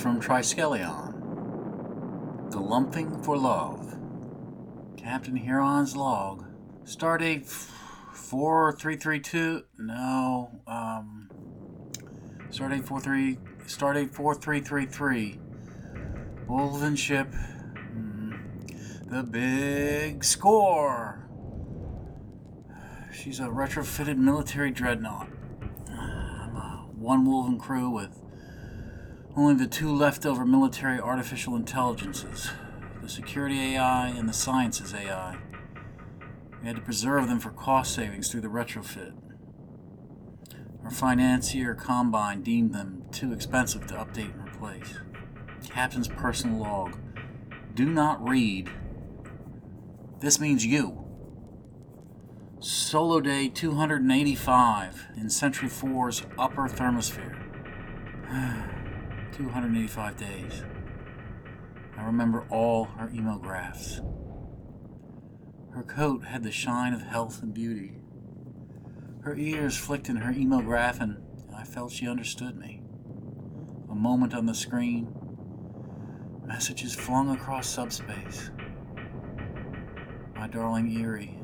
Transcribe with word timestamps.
From 0.00 0.18
Triskelion. 0.18 1.12
Galumphing 2.50 3.22
for 3.22 3.36
Love. 3.36 3.98
Captain 4.96 5.36
Hieron's 5.36 5.94
log. 5.94 6.46
Stardate 6.84 7.46
4332. 8.14 9.64
No, 9.76 10.62
um. 10.66 11.28
Stardate 12.48 12.86
43. 12.86 13.36
Stardate 13.66 14.10
4333. 14.10 15.38
Wolven 16.48 16.96
ship. 16.96 17.34
Hmm. 17.34 18.36
The 19.04 19.22
big 19.22 20.24
score. 20.24 21.28
She's 23.12 23.38
a 23.38 23.48
retrofitted 23.48 24.16
military 24.16 24.70
dreadnought. 24.70 25.28
A 25.90 26.86
one 26.96 27.26
Wolven 27.26 27.60
crew 27.60 27.90
with 27.90 28.19
only 29.36 29.54
the 29.54 29.66
two 29.66 29.94
leftover 29.94 30.44
military 30.44 31.00
artificial 31.00 31.56
intelligences 31.56 32.50
the 33.00 33.08
security 33.08 33.58
AI 33.74 34.08
and 34.08 34.28
the 34.28 34.32
sciences 34.32 34.92
AI. 34.92 35.38
We 36.60 36.66
had 36.66 36.76
to 36.76 36.82
preserve 36.82 37.28
them 37.28 37.40
for 37.40 37.50
cost 37.50 37.94
savings 37.94 38.30
through 38.30 38.42
the 38.42 38.48
retrofit. 38.48 39.14
Our 40.84 40.90
financier 40.90 41.74
Combine 41.74 42.42
deemed 42.42 42.74
them 42.74 43.04
too 43.10 43.32
expensive 43.32 43.86
to 43.86 43.94
update 43.94 44.34
and 44.34 44.46
replace. 44.46 44.98
Captain's 45.70 46.08
personal 46.08 46.58
log. 46.58 46.98
Do 47.74 47.86
not 47.86 48.26
read. 48.26 48.68
This 50.20 50.38
means 50.38 50.66
you. 50.66 51.02
Solo 52.58 53.20
day 53.20 53.48
285 53.48 55.06
in 55.16 55.30
Century 55.30 55.68
4's 55.70 56.22
upper 56.38 56.68
thermosphere. 56.68 57.36
285 59.32 60.16
days. 60.16 60.64
I 61.96 62.04
remember 62.04 62.46
all 62.50 62.84
her 62.84 63.08
emographs. 63.08 64.00
Her 65.72 65.82
coat 65.82 66.24
had 66.24 66.42
the 66.42 66.50
shine 66.50 66.92
of 66.92 67.02
health 67.02 67.42
and 67.42 67.54
beauty. 67.54 67.98
Her 69.22 69.36
ears 69.36 69.76
flicked 69.76 70.08
in 70.08 70.16
her 70.16 70.32
emograph, 70.32 71.00
and 71.00 71.22
I 71.54 71.64
felt 71.64 71.92
she 71.92 72.08
understood 72.08 72.56
me. 72.56 72.82
A 73.90 73.94
moment 73.94 74.34
on 74.34 74.46
the 74.46 74.54
screen, 74.54 75.14
messages 76.44 76.94
flung 76.94 77.30
across 77.30 77.68
subspace. 77.68 78.50
My 80.34 80.48
darling 80.48 80.90
Eyrie, 80.98 81.38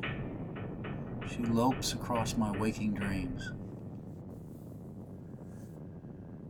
she 1.29 1.43
lopes 1.43 1.93
across 1.93 2.35
my 2.35 2.51
waking 2.57 2.95
dreams. 2.95 3.51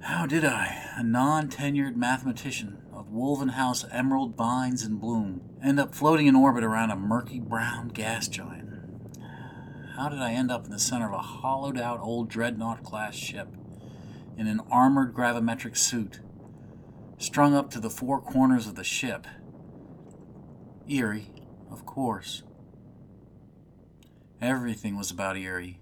How 0.07 0.25
did 0.25 0.45
I, 0.45 0.94
a 0.95 1.03
non 1.03 1.50
tenured 1.50 1.97
mathematician 1.97 2.81
of 2.94 3.09
Wolven 3.12 3.51
House 3.51 3.84
emerald 3.91 4.38
vines 4.38 4.81
and 4.81 5.01
bloom, 5.01 5.41
end 5.62 5.81
up 5.81 5.94
floating 5.94 6.28
in 6.28 6.35
orbit 6.35 6.63
around 6.63 6.91
a 6.91 6.95
murky 6.95 7.41
brown 7.41 7.90
gas 7.90 8.29
giant? 8.29 8.69
How 9.97 10.07
did 10.07 10.19
I 10.19 10.31
end 10.31 10.50
up 10.50 10.63
in 10.63 10.72
the 10.72 10.79
center 10.79 11.07
of 11.07 11.13
a 11.13 11.18
hollowed 11.18 11.78
out 11.78 12.00
old 12.00 12.29
dreadnought 12.29 12.84
class 12.84 13.16
ship 13.16 13.50
in 14.38 14.47
an 14.47 14.62
armored 14.72 15.13
gravimetric 15.13 15.75
suit, 15.75 16.22
strung 17.18 17.53
up 17.53 17.69
to 17.72 17.79
the 17.81 17.89
four 17.89 18.22
corners 18.22 18.66
of 18.66 18.75
the 18.75 18.85
ship? 18.85 19.28
Eyrie, 20.89 21.34
of 21.69 21.85
course. 21.85 22.44
Everything 24.41 24.95
was 24.95 25.12
about 25.12 25.35
Eyrie. 25.35 25.81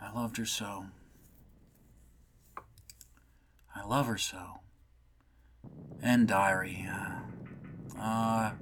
I 0.00 0.18
loved 0.18 0.38
her 0.38 0.46
so. 0.46 0.86
Love 3.88 4.06
her 4.06 4.18
so. 4.18 4.60
End 6.02 6.28
diary. 6.28 6.88
Uh, 7.98 8.52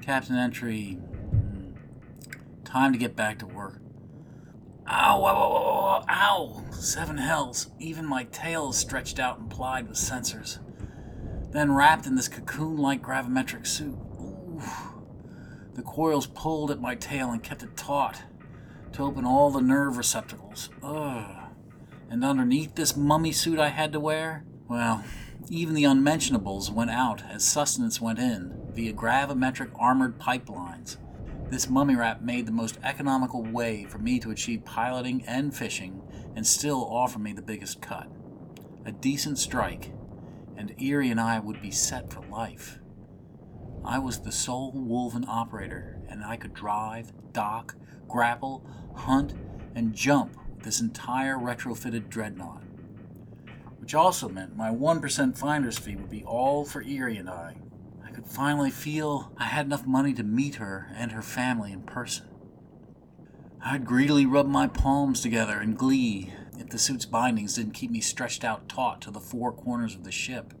Captain 0.00 0.36
Entry. 0.36 0.92
hmm, 0.92 1.72
Time 2.64 2.92
to 2.92 2.98
get 2.98 3.16
back 3.16 3.38
to 3.40 3.46
work. 3.46 3.80
Ow, 4.86 5.24
ow, 5.24 5.26
ow, 5.26 6.04
ow, 6.04 6.04
ow! 6.08 6.70
Seven 6.72 7.16
hells. 7.18 7.70
Even 7.78 8.04
my 8.06 8.24
tail 8.24 8.70
is 8.70 8.76
stretched 8.76 9.18
out 9.18 9.38
and 9.38 9.50
plied 9.50 9.88
with 9.88 9.96
sensors. 9.96 10.58
Then 11.52 11.72
wrapped 11.72 12.06
in 12.06 12.16
this 12.16 12.28
cocoon 12.28 12.76
like 12.76 13.02
gravimetric 13.02 13.66
suit. 13.66 13.94
Ooh. 14.20 14.60
The 15.74 15.82
coils 15.82 16.26
pulled 16.26 16.70
at 16.70 16.80
my 16.80 16.94
tail 16.94 17.30
and 17.30 17.42
kept 17.42 17.62
it 17.62 17.76
taut 17.76 18.22
to 18.92 19.02
open 19.02 19.24
all 19.24 19.50
the 19.50 19.60
nerve 19.60 19.96
receptacles. 19.96 20.68
Ugh. 20.82 21.43
And 22.14 22.24
underneath 22.24 22.76
this 22.76 22.96
mummy 22.96 23.32
suit 23.32 23.58
I 23.58 23.70
had 23.70 23.90
to 23.92 23.98
wear, 23.98 24.44
well, 24.68 25.02
even 25.48 25.74
the 25.74 25.82
unmentionables 25.82 26.70
went 26.70 26.92
out 26.92 27.24
as 27.28 27.44
sustenance 27.44 28.00
went 28.00 28.20
in 28.20 28.68
via 28.70 28.92
gravimetric 28.92 29.70
armored 29.76 30.20
pipelines. 30.20 30.96
This 31.50 31.68
mummy 31.68 31.96
wrap 31.96 32.22
made 32.22 32.46
the 32.46 32.52
most 32.52 32.78
economical 32.84 33.42
way 33.42 33.82
for 33.86 33.98
me 33.98 34.20
to 34.20 34.30
achieve 34.30 34.64
piloting 34.64 35.24
and 35.26 35.52
fishing 35.52 36.02
and 36.36 36.46
still 36.46 36.84
offer 36.84 37.18
me 37.18 37.32
the 37.32 37.42
biggest 37.42 37.82
cut. 37.82 38.06
A 38.86 38.92
decent 38.92 39.36
strike, 39.36 39.90
and 40.56 40.72
Eyrie 40.80 41.10
and 41.10 41.20
I 41.20 41.40
would 41.40 41.60
be 41.60 41.72
set 41.72 42.12
for 42.12 42.20
life. 42.30 42.78
I 43.84 43.98
was 43.98 44.20
the 44.20 44.30
sole 44.30 44.72
Wolven 44.72 45.26
operator, 45.26 45.98
and 46.08 46.24
I 46.24 46.36
could 46.36 46.54
drive, 46.54 47.12
dock, 47.32 47.74
grapple, 48.06 48.64
hunt, 48.94 49.34
and 49.74 49.92
jump 49.92 50.36
this 50.64 50.80
entire 50.80 51.36
retrofitted 51.36 52.08
dreadnought. 52.08 52.62
Which 53.78 53.94
also 53.94 54.28
meant 54.28 54.56
my 54.56 54.70
1% 54.70 55.36
finder's 55.36 55.78
fee 55.78 55.94
would 55.96 56.10
be 56.10 56.24
all 56.24 56.64
for 56.64 56.82
Eyrie 56.82 57.18
and 57.18 57.28
I. 57.28 57.56
I 58.04 58.10
could 58.10 58.26
finally 58.26 58.70
feel 58.70 59.32
I 59.36 59.44
had 59.44 59.66
enough 59.66 59.86
money 59.86 60.14
to 60.14 60.22
meet 60.22 60.56
her 60.56 60.88
and 60.96 61.12
her 61.12 61.22
family 61.22 61.70
in 61.70 61.82
person. 61.82 62.26
I'd 63.62 63.84
greedily 63.86 64.26
rub 64.26 64.46
my 64.46 64.66
palms 64.66 65.20
together 65.20 65.60
in 65.60 65.74
glee 65.74 66.32
if 66.58 66.68
the 66.68 66.78
suit's 66.78 67.06
bindings 67.06 67.54
didn't 67.54 67.72
keep 67.72 67.90
me 67.90 68.00
stretched 68.00 68.44
out 68.44 68.68
taut 68.68 69.00
to 69.02 69.10
the 69.10 69.20
four 69.20 69.52
corners 69.52 69.94
of 69.94 70.04
the 70.04 70.12
ship. 70.12 70.54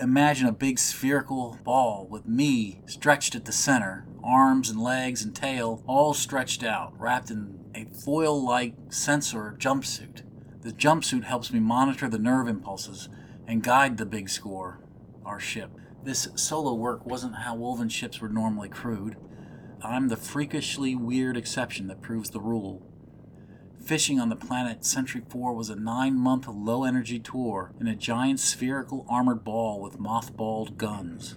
Imagine 0.00 0.46
a 0.46 0.52
big 0.52 0.78
spherical 0.78 1.58
ball 1.62 2.06
with 2.08 2.26
me 2.26 2.80
stretched 2.86 3.34
at 3.34 3.44
the 3.44 3.52
center, 3.52 4.06
arms 4.24 4.70
and 4.70 4.80
legs 4.80 5.22
and 5.22 5.36
tail 5.36 5.82
all 5.86 6.14
stretched 6.14 6.64
out, 6.64 6.98
wrapped 6.98 7.30
in 7.30 7.60
a 7.74 7.84
foil 7.84 8.42
like 8.42 8.72
sensor 8.88 9.54
jumpsuit. 9.58 10.22
The 10.62 10.72
jumpsuit 10.72 11.24
helps 11.24 11.52
me 11.52 11.60
monitor 11.60 12.08
the 12.08 12.18
nerve 12.18 12.48
impulses 12.48 13.10
and 13.46 13.62
guide 13.62 13.98
the 13.98 14.06
big 14.06 14.30
score, 14.30 14.80
our 15.26 15.38
ship. 15.38 15.70
This 16.02 16.28
solo 16.34 16.72
work 16.72 17.04
wasn't 17.04 17.36
how 17.36 17.58
wolven 17.58 17.90
ships 17.90 18.22
were 18.22 18.30
normally 18.30 18.70
crewed. 18.70 19.16
I'm 19.82 20.08
the 20.08 20.16
freakishly 20.16 20.94
weird 20.94 21.36
exception 21.36 21.88
that 21.88 22.00
proves 22.00 22.30
the 22.30 22.40
rule. 22.40 22.89
Fishing 23.84 24.20
on 24.20 24.28
the 24.28 24.36
planet 24.36 24.84
Century 24.84 25.22
4 25.28 25.54
was 25.54 25.70
a 25.70 25.74
nine 25.74 26.14
month 26.14 26.46
low 26.46 26.84
energy 26.84 27.18
tour 27.18 27.72
in 27.80 27.88
a 27.88 27.96
giant 27.96 28.38
spherical 28.38 29.06
armored 29.08 29.42
ball 29.42 29.80
with 29.80 29.98
mothballed 29.98 30.76
guns. 30.76 31.36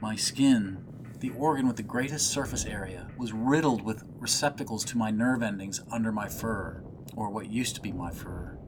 My 0.00 0.16
skin, 0.16 0.84
the 1.20 1.30
organ 1.30 1.66
with 1.66 1.76
the 1.76 1.82
greatest 1.82 2.30
surface 2.30 2.66
area, 2.66 3.08
was 3.16 3.32
riddled 3.32 3.82
with 3.82 4.04
receptacles 4.18 4.84
to 4.86 4.98
my 4.98 5.10
nerve 5.10 5.42
endings 5.42 5.80
under 5.90 6.12
my 6.12 6.28
fur, 6.28 6.82
or 7.16 7.30
what 7.30 7.50
used 7.50 7.76
to 7.76 7.80
be 7.80 7.92
my 7.92 8.10
fur. 8.10 8.58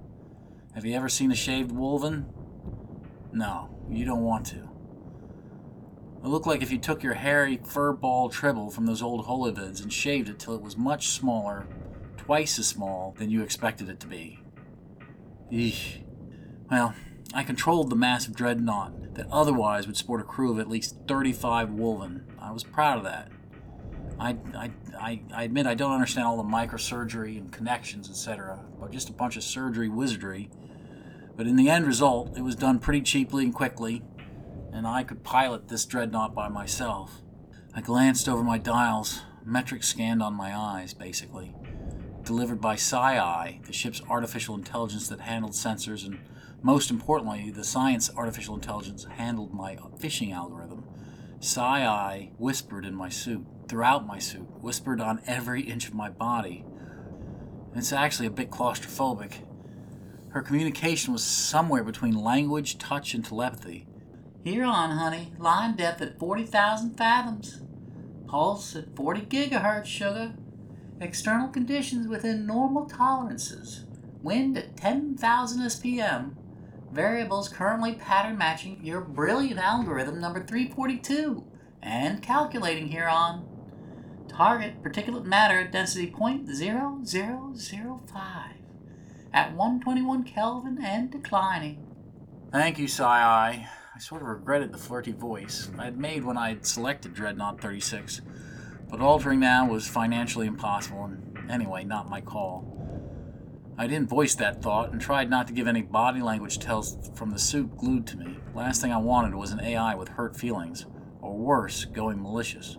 Have 0.74 0.84
you 0.86 0.94
ever 0.94 1.08
seen 1.08 1.32
a 1.32 1.36
shaved 1.36 1.72
wolven? 1.72 2.26
No, 3.32 3.68
you 3.90 4.04
don't 4.04 4.22
want 4.22 4.46
to. 4.46 4.68
It 6.22 6.28
looked 6.28 6.46
like 6.46 6.62
if 6.62 6.70
you 6.70 6.78
took 6.78 7.02
your 7.02 7.14
hairy 7.14 7.60
fur 7.64 7.92
ball 7.92 8.28
tribble 8.28 8.70
from 8.70 8.86
those 8.86 9.02
old 9.02 9.26
holovids 9.26 9.82
and 9.82 9.92
shaved 9.92 10.28
it 10.28 10.38
till 10.38 10.54
it 10.54 10.62
was 10.62 10.76
much 10.76 11.08
smaller, 11.08 11.66
twice 12.30 12.60
as 12.60 12.68
small 12.68 13.12
than 13.18 13.28
you 13.28 13.42
expected 13.42 13.88
it 13.88 13.98
to 13.98 14.06
be. 14.06 14.38
Eesh. 15.50 16.04
Well, 16.70 16.94
I 17.34 17.42
controlled 17.42 17.90
the 17.90 17.96
massive 17.96 18.36
dreadnought 18.36 19.14
that 19.14 19.26
otherwise 19.32 19.88
would 19.88 19.96
sport 19.96 20.20
a 20.20 20.24
crew 20.24 20.52
of 20.52 20.60
at 20.60 20.68
least 20.68 20.94
35 21.08 21.70
Wolven. 21.70 22.22
I 22.38 22.52
was 22.52 22.62
proud 22.62 22.98
of 22.98 23.02
that. 23.02 23.32
I, 24.20 24.36
I, 24.54 24.70
I, 24.96 25.22
I 25.34 25.42
admit 25.42 25.66
I 25.66 25.74
don't 25.74 25.90
understand 25.90 26.28
all 26.28 26.36
the 26.36 26.44
microsurgery 26.44 27.36
and 27.36 27.50
connections, 27.50 28.08
etc., 28.08 28.64
but 28.78 28.92
just 28.92 29.08
a 29.08 29.12
bunch 29.12 29.36
of 29.36 29.42
surgery 29.42 29.88
wizardry. 29.88 30.50
But 31.36 31.48
in 31.48 31.56
the 31.56 31.68
end 31.68 31.84
result, 31.84 32.38
it 32.38 32.42
was 32.42 32.54
done 32.54 32.78
pretty 32.78 33.00
cheaply 33.00 33.42
and 33.42 33.52
quickly, 33.52 34.04
and 34.72 34.86
I 34.86 35.02
could 35.02 35.24
pilot 35.24 35.66
this 35.66 35.84
dreadnought 35.84 36.32
by 36.36 36.48
myself. 36.48 37.22
I 37.74 37.80
glanced 37.80 38.28
over 38.28 38.44
my 38.44 38.58
dials, 38.58 39.22
metric 39.44 39.82
scanned 39.82 40.22
on 40.22 40.34
my 40.34 40.56
eyes, 40.56 40.94
basically. 40.94 41.56
Delivered 42.24 42.60
by 42.60 42.76
Psi-Eye, 42.76 43.60
the 43.66 43.72
ship's 43.72 44.02
artificial 44.08 44.54
intelligence 44.54 45.08
that 45.08 45.20
handled 45.20 45.52
sensors, 45.52 46.06
and 46.06 46.20
most 46.62 46.90
importantly, 46.90 47.50
the 47.50 47.64
science 47.64 48.10
artificial 48.16 48.54
intelligence 48.54 49.04
handled 49.04 49.52
my 49.52 49.78
fishing 49.98 50.30
algorithm. 50.30 50.84
Psi-Eye 51.40 52.30
whispered 52.36 52.84
in 52.84 52.94
my 52.94 53.08
suit, 53.08 53.46
throughout 53.68 54.06
my 54.06 54.18
suit, 54.18 54.46
whispered 54.60 55.00
on 55.00 55.22
every 55.26 55.62
inch 55.62 55.88
of 55.88 55.94
my 55.94 56.10
body. 56.10 56.64
It's 57.74 57.92
actually 57.92 58.26
a 58.26 58.30
bit 58.30 58.50
claustrophobic. 58.50 59.46
Her 60.30 60.42
communication 60.42 61.12
was 61.12 61.24
somewhere 61.24 61.82
between 61.82 62.14
language, 62.14 62.78
touch, 62.78 63.14
and 63.14 63.24
telepathy. 63.24 63.86
Hieron, 64.44 64.98
honey. 64.98 65.32
Line 65.38 65.76
depth 65.76 66.02
at 66.02 66.18
40,000 66.18 66.96
fathoms. 66.96 67.62
Pulse 68.26 68.76
at 68.76 68.94
40 68.94 69.22
gigahertz, 69.22 69.86
sugar. 69.86 70.34
External 71.00 71.48
conditions 71.48 72.06
within 72.06 72.46
normal 72.46 72.84
tolerances. 72.84 73.86
Wind 74.22 74.58
at 74.58 74.76
10,000 74.76 75.62
SPM. 75.62 76.34
Variables 76.92 77.48
currently 77.48 77.94
pattern 77.94 78.36
matching 78.36 78.84
your 78.84 79.00
brilliant 79.00 79.58
algorithm 79.58 80.20
number 80.20 80.44
342 80.44 81.42
and 81.82 82.22
calculating 82.22 82.90
Hieron. 82.90 83.44
Target 84.28 84.82
particulate 84.82 85.24
matter 85.24 85.66
density 85.66 86.10
0.0005 86.10 88.60
at 89.32 89.54
121 89.54 90.24
Kelvin 90.24 90.84
and 90.84 91.10
declining. 91.10 91.86
Thank 92.52 92.78
you, 92.78 92.88
Psi. 92.88 93.66
I 93.94 93.98
sort 93.98 94.22
of 94.22 94.28
regretted 94.28 94.72
the 94.72 94.78
flirty 94.78 95.12
voice 95.12 95.70
I 95.78 95.84
had 95.84 95.98
made 95.98 96.24
when 96.24 96.36
I 96.36 96.48
had 96.50 96.66
selected 96.66 97.14
Dreadnought 97.14 97.60
36, 97.60 98.20
but 98.90 99.00
altering 99.00 99.40
now 99.40 99.66
was 99.66 99.86
financially 99.86 100.46
impossible, 100.46 101.04
and 101.04 101.50
anyway, 101.50 101.84
not 101.84 102.10
my 102.10 102.20
call. 102.20 102.66
I 103.78 103.86
didn't 103.86 104.08
voice 104.08 104.34
that 104.34 104.60
thought 104.60 104.92
and 104.92 105.00
tried 105.00 105.30
not 105.30 105.46
to 105.46 105.54
give 105.54 105.66
any 105.66 105.80
body 105.80 106.20
language 106.20 106.58
tells 106.58 107.10
from 107.14 107.30
the 107.30 107.38
suit 107.38 107.76
glued 107.78 108.06
to 108.08 108.18
me. 108.18 108.36
Last 108.54 108.82
thing 108.82 108.92
I 108.92 108.98
wanted 108.98 109.34
was 109.34 109.52
an 109.52 109.60
AI 109.60 109.94
with 109.94 110.08
hurt 110.08 110.36
feelings, 110.36 110.84
or 111.22 111.38
worse, 111.38 111.86
going 111.86 112.20
malicious. 112.22 112.76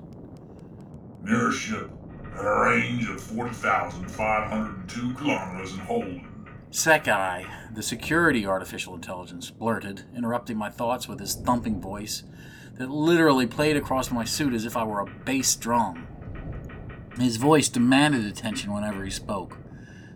Mirror 1.23 1.51
ship 1.53 1.89
at 2.35 2.45
a 2.45 2.61
range 2.61 3.09
of 3.09 3.21
40,502 3.21 5.13
kilometers 5.15 5.73
in 5.73 5.79
Holden. 5.79 6.27
Sekai, 6.71 7.47
the 7.73 7.83
security 7.83 8.45
artificial 8.45 8.95
intelligence, 8.95 9.51
blurted, 9.51 10.03
interrupting 10.15 10.57
my 10.57 10.69
thoughts 10.69 11.07
with 11.07 11.19
his 11.19 11.35
thumping 11.35 11.81
voice 11.81 12.23
that 12.77 12.89
literally 12.89 13.47
played 13.47 13.77
across 13.77 14.11
my 14.11 14.25
suit 14.25 14.53
as 14.53 14.65
if 14.65 14.75
I 14.77 14.83
were 14.83 15.01
a 15.01 15.05
bass 15.25 15.55
drum. 15.55 16.07
His 17.19 17.37
voice 17.37 17.69
demanded 17.69 18.25
attention 18.25 18.73
whenever 18.73 19.03
he 19.03 19.11
spoke. 19.11 19.57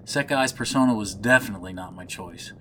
Sekai's 0.06 0.54
persona 0.54 0.94
was 0.94 1.16
definitely 1.16 1.74
not 1.74 1.96
my 1.96 2.06
choice. 2.06 2.54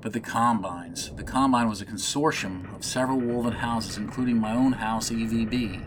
But 0.00 0.12
the 0.12 0.20
Combines. 0.20 1.10
The 1.16 1.22
Combine 1.22 1.68
was 1.68 1.80
a 1.80 1.86
consortium 1.86 2.74
of 2.74 2.84
several 2.84 3.18
wolven 3.18 3.54
houses, 3.54 3.96
including 3.96 4.38
my 4.38 4.54
own 4.54 4.72
house, 4.72 5.10
EVB, 5.10 5.82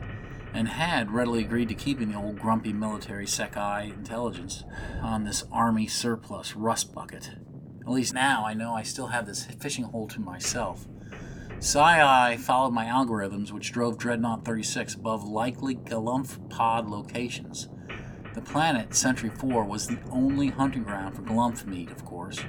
and 0.53 0.67
had 0.67 1.11
readily 1.11 1.41
agreed 1.43 1.67
to 1.69 1.75
keeping 1.75 2.11
the 2.11 2.17
old 2.17 2.39
grumpy 2.39 2.73
military 2.73 3.25
Sekai 3.25 3.93
intelligence 3.93 4.63
on 5.01 5.23
this 5.23 5.43
army 5.51 5.85
surplus 5.85 6.55
rust 6.55 6.95
bucket. 6.95 7.31
At 7.81 7.91
least 7.91 8.13
now 8.13 8.43
I 8.45 8.53
know 8.53 8.73
I 8.73 8.81
still 8.81 9.07
have 9.07 9.27
this 9.27 9.45
fishing 9.45 9.85
hole 9.85 10.07
to 10.07 10.19
myself. 10.19 10.87
Psi 11.59 12.37
followed 12.37 12.71
my 12.71 12.85
algorithms, 12.85 13.51
which 13.51 13.71
drove 13.71 13.97
Dreadnought 13.97 14.45
36 14.45 14.93
above 14.93 15.23
likely 15.23 15.75
Galumph 15.75 16.49
pod 16.49 16.87
locations. 16.87 17.67
The 18.35 18.41
planet, 18.41 18.93
Century 18.93 19.31
4, 19.31 19.65
was 19.65 19.87
the 19.87 19.97
only 20.11 20.49
hunting 20.49 20.83
ground 20.83 21.15
for 21.15 21.23
Galumph 21.23 21.65
meat, 21.65 21.89
of 21.89 22.05
course, 22.05 22.39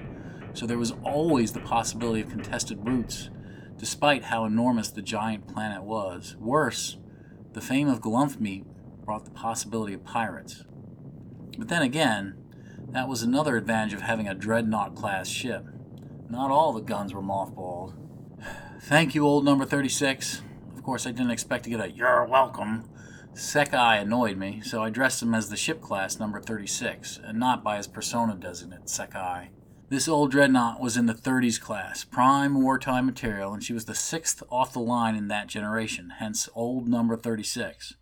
so 0.52 0.66
there 0.66 0.76
was 0.76 0.92
always 1.02 1.52
the 1.52 1.60
possibility 1.60 2.20
of 2.20 2.28
contested 2.28 2.86
routes, 2.86 3.30
despite 3.78 4.24
how 4.24 4.44
enormous 4.44 4.90
the 4.90 5.00
giant 5.00 5.48
planet 5.48 5.82
was. 5.82 6.36
Worse, 6.38 6.98
the 7.54 7.62
fame 7.62 7.88
of 7.88 8.02
Galumph 8.02 8.38
meat 8.38 8.66
brought 9.06 9.24
the 9.24 9.30
possibility 9.30 9.94
of 9.94 10.04
pirates. 10.04 10.64
But 11.56 11.68
then 11.68 11.80
again, 11.80 12.34
that 12.90 13.08
was 13.08 13.22
another 13.22 13.56
advantage 13.56 13.94
of 13.94 14.02
having 14.02 14.28
a 14.28 14.34
dreadnought 14.34 14.94
class 14.94 15.28
ship. 15.28 15.64
Not 16.28 16.50
all 16.50 16.74
the 16.74 16.82
guns 16.82 17.14
were 17.14 17.22
mothballed. 17.22 17.94
Thank 18.80 19.14
you, 19.14 19.26
old 19.26 19.44
number 19.44 19.64
36. 19.64 20.40
Of 20.76 20.82
course, 20.84 21.04
I 21.04 21.10
didn't 21.10 21.32
expect 21.32 21.64
to 21.64 21.70
get 21.70 21.80
a 21.80 21.90
you're 21.90 22.24
welcome. 22.24 22.88
Sekai 23.34 24.00
annoyed 24.00 24.36
me, 24.36 24.60
so 24.64 24.82
I 24.82 24.88
dressed 24.88 25.20
him 25.20 25.34
as 25.34 25.50
the 25.50 25.56
ship 25.56 25.82
class 25.82 26.18
number 26.18 26.40
36, 26.40 27.18
and 27.22 27.38
not 27.38 27.64
by 27.64 27.76
his 27.76 27.88
persona 27.88 28.36
designate, 28.36 28.86
Sekai. 28.86 29.48
This 29.90 30.06
old 30.06 30.30
dreadnought 30.30 30.80
was 30.80 30.96
in 30.96 31.06
the 31.06 31.12
30s 31.12 31.60
class, 31.60 32.04
prime 32.04 32.62
wartime 32.62 33.06
material, 33.06 33.52
and 33.52 33.64
she 33.64 33.72
was 33.72 33.86
the 33.86 33.94
sixth 33.94 34.42
off 34.48 34.72
the 34.72 34.80
line 34.80 35.16
in 35.16 35.28
that 35.28 35.48
generation, 35.48 36.14
hence 36.18 36.48
old 36.54 36.88
number 36.88 37.16
36. 37.16 37.94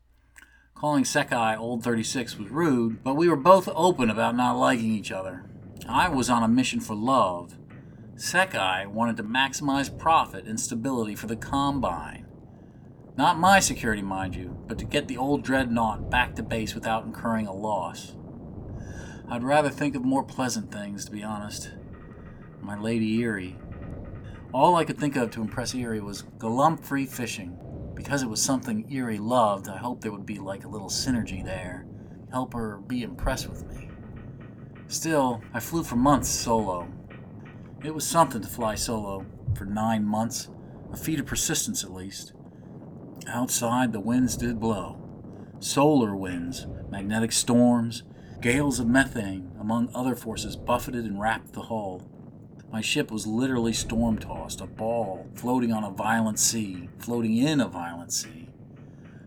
Calling 0.74 1.04
Sekai 1.04 1.58
old 1.58 1.84
36 1.84 2.38
was 2.38 2.50
rude, 2.50 3.02
but 3.02 3.14
we 3.14 3.28
were 3.28 3.36
both 3.36 3.68
open 3.74 4.10
about 4.10 4.36
not 4.36 4.58
liking 4.58 4.92
each 4.92 5.10
other. 5.10 5.44
I 5.88 6.10
was 6.10 6.28
on 6.28 6.42
a 6.42 6.48
mission 6.48 6.80
for 6.80 6.94
love. 6.94 7.56
Sekai 8.16 8.86
wanted 8.86 9.18
to 9.18 9.22
maximize 9.22 9.96
profit 9.96 10.46
and 10.46 10.58
stability 10.58 11.14
for 11.14 11.26
the 11.26 11.36
Combine. 11.36 12.26
Not 13.18 13.38
my 13.38 13.60
security, 13.60 14.00
mind 14.00 14.34
you, 14.34 14.56
but 14.66 14.78
to 14.78 14.86
get 14.86 15.06
the 15.06 15.18
old 15.18 15.42
dreadnought 15.42 16.10
back 16.10 16.34
to 16.34 16.42
base 16.42 16.74
without 16.74 17.04
incurring 17.04 17.46
a 17.46 17.54
loss. 17.54 18.16
I'd 19.28 19.42
rather 19.42 19.68
think 19.68 19.94
of 19.94 20.04
more 20.04 20.22
pleasant 20.22 20.72
things, 20.72 21.04
to 21.04 21.10
be 21.10 21.22
honest. 21.22 21.72
My 22.62 22.78
Lady 22.78 23.22
Eyrie. 23.22 23.56
All 24.52 24.76
I 24.76 24.84
could 24.84 24.98
think 24.98 25.16
of 25.16 25.30
to 25.32 25.42
impress 25.42 25.74
Eyrie 25.74 26.00
was 26.00 26.22
Galumphrey 26.38 27.06
fishing. 27.06 27.58
Because 27.94 28.22
it 28.22 28.28
was 28.28 28.40
something 28.40 28.86
Eyrie 28.90 29.18
loved, 29.18 29.68
I 29.68 29.76
hoped 29.76 30.02
there 30.02 30.12
would 30.12 30.26
be 30.26 30.38
like 30.38 30.64
a 30.64 30.68
little 30.68 30.88
synergy 30.88 31.44
there. 31.44 31.86
Help 32.30 32.54
her 32.54 32.78
be 32.86 33.02
impressed 33.02 33.48
with 33.48 33.66
me. 33.66 33.90
Still, 34.88 35.42
I 35.52 35.60
flew 35.60 35.82
for 35.82 35.96
months 35.96 36.28
solo. 36.28 36.88
It 37.86 37.94
was 37.94 38.04
something 38.04 38.40
to 38.40 38.48
fly 38.48 38.74
solo 38.74 39.24
for 39.54 39.64
nine 39.64 40.04
months, 40.04 40.48
a 40.92 40.96
feat 40.96 41.20
of 41.20 41.26
persistence 41.26 41.84
at 41.84 41.92
least. 41.92 42.32
Outside, 43.28 43.92
the 43.92 44.00
winds 44.00 44.36
did 44.36 44.58
blow. 44.58 45.00
Solar 45.60 46.16
winds, 46.16 46.66
magnetic 46.90 47.30
storms, 47.30 48.02
Gales 48.40 48.80
of 48.80 48.88
methane, 48.88 49.52
among 49.60 49.88
other 49.94 50.16
forces, 50.16 50.56
buffeted 50.56 51.04
and 51.04 51.20
wrapped 51.20 51.52
the 51.52 51.62
hull. 51.62 52.02
My 52.72 52.80
ship 52.80 53.12
was 53.12 53.24
literally 53.24 53.72
storm 53.72 54.18
tossed, 54.18 54.60
a 54.60 54.66
ball 54.66 55.28
floating 55.36 55.72
on 55.72 55.84
a 55.84 55.90
violent 55.90 56.40
sea, 56.40 56.88
floating 56.98 57.36
in 57.36 57.60
a 57.60 57.68
violent 57.68 58.12
sea. 58.12 58.48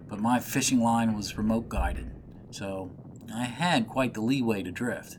But 0.09 0.19
my 0.19 0.41
fishing 0.41 0.81
line 0.81 1.15
was 1.15 1.37
remote 1.37 1.69
guided, 1.69 2.11
so 2.51 2.91
I 3.33 3.45
had 3.45 3.87
quite 3.87 4.13
the 4.13 4.21
leeway 4.21 4.63
to 4.63 4.71
drift. 4.71 5.17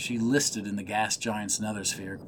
She 0.00 0.18
listed 0.18 0.66
in 0.66 0.76
the 0.76 0.82
gas 0.82 1.18
giant's 1.18 1.58
nethersphere, 1.58 2.18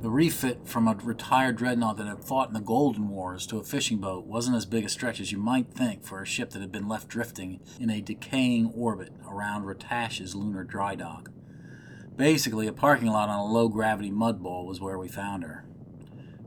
the 0.00 0.10
refit 0.10 0.66
from 0.66 0.88
a 0.88 0.96
retired 0.96 1.54
dreadnought 1.54 1.96
that 1.98 2.08
had 2.08 2.24
fought 2.24 2.48
in 2.48 2.54
the 2.54 2.60
Golden 2.60 3.08
Wars 3.08 3.46
to 3.46 3.58
a 3.58 3.62
fishing 3.62 3.98
boat 3.98 4.26
wasn't 4.26 4.56
as 4.56 4.66
big 4.66 4.84
a 4.84 4.88
stretch 4.88 5.20
as 5.20 5.30
you 5.30 5.38
might 5.38 5.72
think 5.72 6.02
for 6.02 6.20
a 6.20 6.26
ship 6.26 6.50
that 6.50 6.60
had 6.60 6.72
been 6.72 6.88
left 6.88 7.06
drifting 7.06 7.60
in 7.78 7.90
a 7.90 8.00
decaying 8.00 8.72
orbit 8.74 9.12
around 9.24 9.62
Ratash's 9.62 10.34
lunar 10.34 10.64
dry 10.64 10.96
dock. 10.96 11.28
Basically, 12.16 12.66
a 12.66 12.72
parking 12.72 13.06
lot 13.06 13.28
on 13.28 13.38
a 13.38 13.44
low 13.44 13.68
gravity 13.68 14.10
mud 14.10 14.42
bowl 14.42 14.66
was 14.66 14.80
where 14.80 14.98
we 14.98 15.06
found 15.06 15.44
her. 15.44 15.64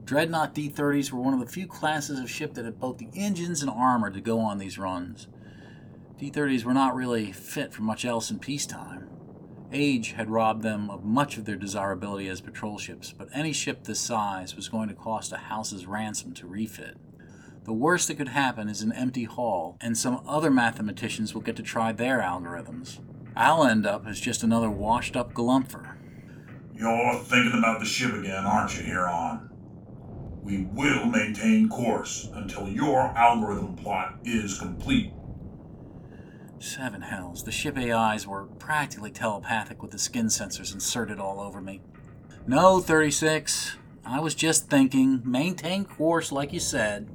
Dreadnought 0.04 0.54
D 0.54 0.70
30s 0.70 1.14
were 1.14 1.22
one 1.22 1.34
of 1.34 1.40
the 1.40 1.48
few 1.48 1.68
classes 1.68 2.20
of 2.20 2.30
ship 2.30 2.54
that 2.56 2.66
had 2.66 2.82
both 2.82 2.98
the 2.98 3.10
engines 3.16 3.62
and 3.62 3.72
armor 3.72 4.10
to 4.10 4.20
go 4.20 4.42
on 4.42 4.58
these 4.58 4.78
runs. 4.78 5.30
D 6.20 6.30
30s 6.30 6.66
were 6.66 6.74
not 6.74 6.96
really 6.96 7.32
fit 7.32 7.72
for 7.72 7.84
much 7.84 8.04
else 8.04 8.30
in 8.30 8.40
peacetime. 8.40 9.08
Age 9.76 10.14
had 10.14 10.30
robbed 10.30 10.64
them 10.64 10.90
of 10.90 11.04
much 11.04 11.38
of 11.38 11.44
their 11.44 11.58
desirability 11.58 12.30
as 12.30 12.40
patrol 12.40 12.78
ships, 12.78 13.12
but 13.12 13.28
any 13.34 13.52
ship 13.52 13.84
this 13.84 14.00
size 14.00 14.56
was 14.56 14.70
going 14.70 14.88
to 14.88 14.96
cost 14.96 15.34
a 15.34 15.38
house's 15.38 15.86
ransom 15.86 16.34
to 16.36 16.48
refit. 16.48 16.96
The 17.66 17.74
worst 17.74 18.08
that 18.08 18.16
could 18.16 18.30
happen 18.30 18.70
is 18.70 18.82
an 18.82 18.94
empty 18.94 19.26
hull, 19.26 19.76
and 19.82 19.98
some 19.98 20.22
other 20.26 20.50
mathematicians 20.50 21.34
will 21.34 21.42
get 21.42 21.58
to 21.58 21.62
try 21.62 21.92
their 21.92 22.22
algorithms. 22.22 23.00
I'll 23.36 23.66
end 23.66 23.86
up 23.86 24.08
as 24.08 24.22
just 24.22 24.44
another 24.44 24.70
washed 24.70 25.18
up 25.18 25.34
galumpher. 25.34 25.98
You're 26.74 27.16
thinking 27.16 27.60
about 27.60 27.82
the 27.82 27.86
ship 27.86 28.14
again, 28.14 28.46
aren't 28.46 28.78
you, 28.78 28.84
Hieron? 28.84 29.50
We 30.42 30.70
will 30.72 31.08
maintain 31.08 31.68
course 31.68 32.30
until 32.34 32.70
your 32.70 33.02
algorithm 33.02 33.76
plot 33.76 34.20
is 34.24 34.58
complete. 34.58 35.12
Seven 36.60 37.02
hells. 37.02 37.44
The 37.44 37.52
ship 37.52 37.78
AIs 37.78 38.26
were 38.26 38.46
practically 38.46 39.12
telepathic 39.12 39.82
with 39.82 39.92
the 39.92 40.00
skin 40.00 40.28
sensors 40.28 40.74
inserted 40.74 41.20
all 41.20 41.40
over 41.40 41.62
me. 41.62 41.82
No, 42.48 42.80
36. 42.80 43.78
I 44.06 44.20
was 44.20 44.36
just 44.36 44.70
thinking. 44.70 45.22
Maintain 45.24 45.86
course, 45.86 46.32
like 46.32 46.54
you 46.54 46.60
said. 46.60 47.10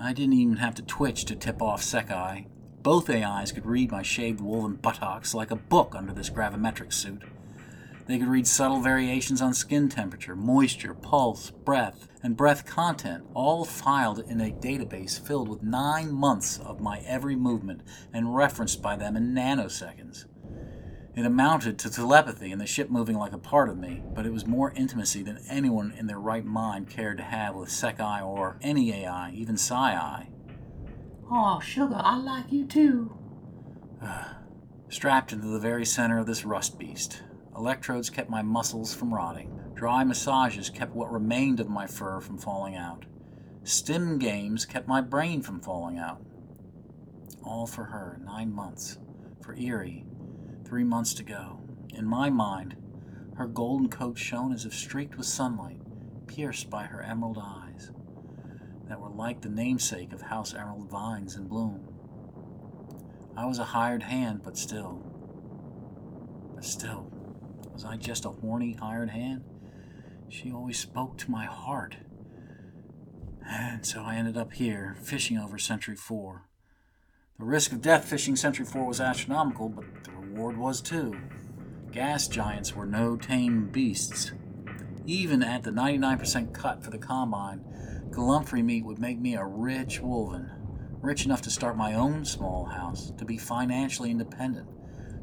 I 0.00 0.12
didn't 0.12 0.34
even 0.34 0.56
have 0.56 0.74
to 0.76 0.82
twitch 0.82 1.24
to 1.26 1.36
tip 1.36 1.60
off 1.60 1.82
Sekai. 1.82 2.46
Both 2.82 3.10
AIs 3.10 3.52
could 3.52 3.66
read 3.66 3.90
my 3.92 4.02
shaved 4.02 4.40
wolven 4.40 4.80
buttocks 4.80 5.34
like 5.34 5.50
a 5.50 5.56
book 5.56 5.94
under 5.94 6.12
this 6.12 6.30
gravimetric 6.30 6.92
suit. 6.92 7.22
They 8.10 8.18
could 8.18 8.26
read 8.26 8.48
subtle 8.48 8.80
variations 8.80 9.40
on 9.40 9.54
skin 9.54 9.88
temperature, 9.88 10.34
moisture, 10.34 10.94
pulse, 10.94 11.52
breath, 11.52 12.08
and 12.24 12.36
breath 12.36 12.66
content, 12.66 13.22
all 13.34 13.64
filed 13.64 14.18
in 14.18 14.40
a 14.40 14.50
database 14.50 15.24
filled 15.24 15.48
with 15.48 15.62
nine 15.62 16.10
months 16.10 16.58
of 16.58 16.80
my 16.80 17.04
every 17.06 17.36
movement 17.36 17.82
and 18.12 18.34
referenced 18.34 18.82
by 18.82 18.96
them 18.96 19.16
in 19.16 19.32
nanoseconds. 19.32 20.24
It 21.14 21.24
amounted 21.24 21.78
to 21.78 21.88
telepathy 21.88 22.50
and 22.50 22.60
the 22.60 22.66
ship 22.66 22.90
moving 22.90 23.16
like 23.16 23.32
a 23.32 23.38
part 23.38 23.68
of 23.68 23.78
me, 23.78 24.02
but 24.12 24.26
it 24.26 24.32
was 24.32 24.44
more 24.44 24.72
intimacy 24.74 25.22
than 25.22 25.44
anyone 25.48 25.92
in 25.96 26.08
their 26.08 26.18
right 26.18 26.44
mind 26.44 26.90
cared 26.90 27.18
to 27.18 27.22
have 27.22 27.54
with 27.54 27.68
Sekai 27.68 28.26
or 28.26 28.58
any 28.60 28.92
AI, 28.92 29.30
even 29.30 29.56
Psi. 29.56 30.26
Oh, 31.30 31.60
sugar, 31.60 32.00
I 32.02 32.16
like 32.16 32.50
you 32.50 32.66
too. 32.66 33.16
Strapped 34.88 35.32
into 35.32 35.46
the 35.46 35.60
very 35.60 35.86
center 35.86 36.18
of 36.18 36.26
this 36.26 36.44
rust 36.44 36.76
beast. 36.76 37.22
Electrodes 37.60 38.08
kept 38.08 38.30
my 38.30 38.40
muscles 38.40 38.94
from 38.94 39.12
rotting. 39.12 39.54
Dry 39.74 40.02
massages 40.02 40.70
kept 40.70 40.94
what 40.94 41.12
remained 41.12 41.60
of 41.60 41.68
my 41.68 41.86
fur 41.86 42.18
from 42.18 42.38
falling 42.38 42.74
out. 42.74 43.04
Stim 43.64 44.18
games 44.18 44.64
kept 44.64 44.88
my 44.88 45.02
brain 45.02 45.42
from 45.42 45.60
falling 45.60 45.98
out. 45.98 46.22
All 47.44 47.66
for 47.66 47.84
her, 47.84 48.18
nine 48.24 48.50
months. 48.50 48.96
For 49.42 49.54
Eyrie, 49.54 50.06
three 50.64 50.84
months 50.84 51.12
to 51.12 51.22
go. 51.22 51.60
In 51.92 52.06
my 52.06 52.30
mind, 52.30 52.76
her 53.36 53.46
golden 53.46 53.90
coat 53.90 54.16
shone 54.16 54.54
as 54.54 54.64
if 54.64 54.72
streaked 54.72 55.18
with 55.18 55.26
sunlight, 55.26 55.82
pierced 56.26 56.70
by 56.70 56.84
her 56.84 57.02
emerald 57.02 57.38
eyes, 57.38 57.90
that 58.88 58.98
were 58.98 59.10
like 59.10 59.42
the 59.42 59.50
namesake 59.50 60.14
of 60.14 60.22
House 60.22 60.54
Emerald 60.54 60.88
vines 60.88 61.36
in 61.36 61.46
bloom. 61.46 61.86
I 63.36 63.44
was 63.44 63.58
a 63.58 63.64
hired 63.64 64.04
hand, 64.04 64.40
but 64.42 64.56
still. 64.56 65.04
But 66.54 66.64
still, 66.64 67.09
was 67.72 67.84
I 67.84 67.96
just 67.96 68.24
a 68.24 68.30
horny 68.30 68.74
hired 68.74 69.10
hand? 69.10 69.44
She 70.28 70.52
always 70.52 70.78
spoke 70.78 71.16
to 71.18 71.30
my 71.30 71.44
heart. 71.44 71.96
And 73.46 73.84
so 73.84 74.02
I 74.02 74.16
ended 74.16 74.36
up 74.36 74.52
here, 74.52 74.96
fishing 75.02 75.38
over 75.38 75.58
Century 75.58 75.96
4. 75.96 76.44
The 77.38 77.44
risk 77.44 77.72
of 77.72 77.80
death 77.80 78.04
fishing 78.04 78.36
Century 78.36 78.66
4 78.66 78.86
was 78.86 79.00
astronomical, 79.00 79.68
but 79.68 80.04
the 80.04 80.12
reward 80.12 80.56
was 80.56 80.80
too. 80.80 81.16
Gas 81.90 82.28
giants 82.28 82.76
were 82.76 82.86
no 82.86 83.16
tame 83.16 83.66
beasts. 83.66 84.32
Even 85.06 85.42
at 85.42 85.64
the 85.64 85.70
99% 85.70 86.52
cut 86.52 86.84
for 86.84 86.90
the 86.90 86.98
combine, 86.98 87.64
Galumphrey 88.10 88.62
meat 88.62 88.84
would 88.84 88.98
make 88.98 89.18
me 89.18 89.34
a 89.34 89.44
rich 89.44 90.00
wolven, 90.00 90.50
rich 91.00 91.24
enough 91.24 91.42
to 91.42 91.50
start 91.50 91.76
my 91.76 91.94
own 91.94 92.24
small 92.24 92.66
house, 92.66 93.12
to 93.18 93.24
be 93.24 93.38
financially 93.38 94.10
independent, 94.10 94.68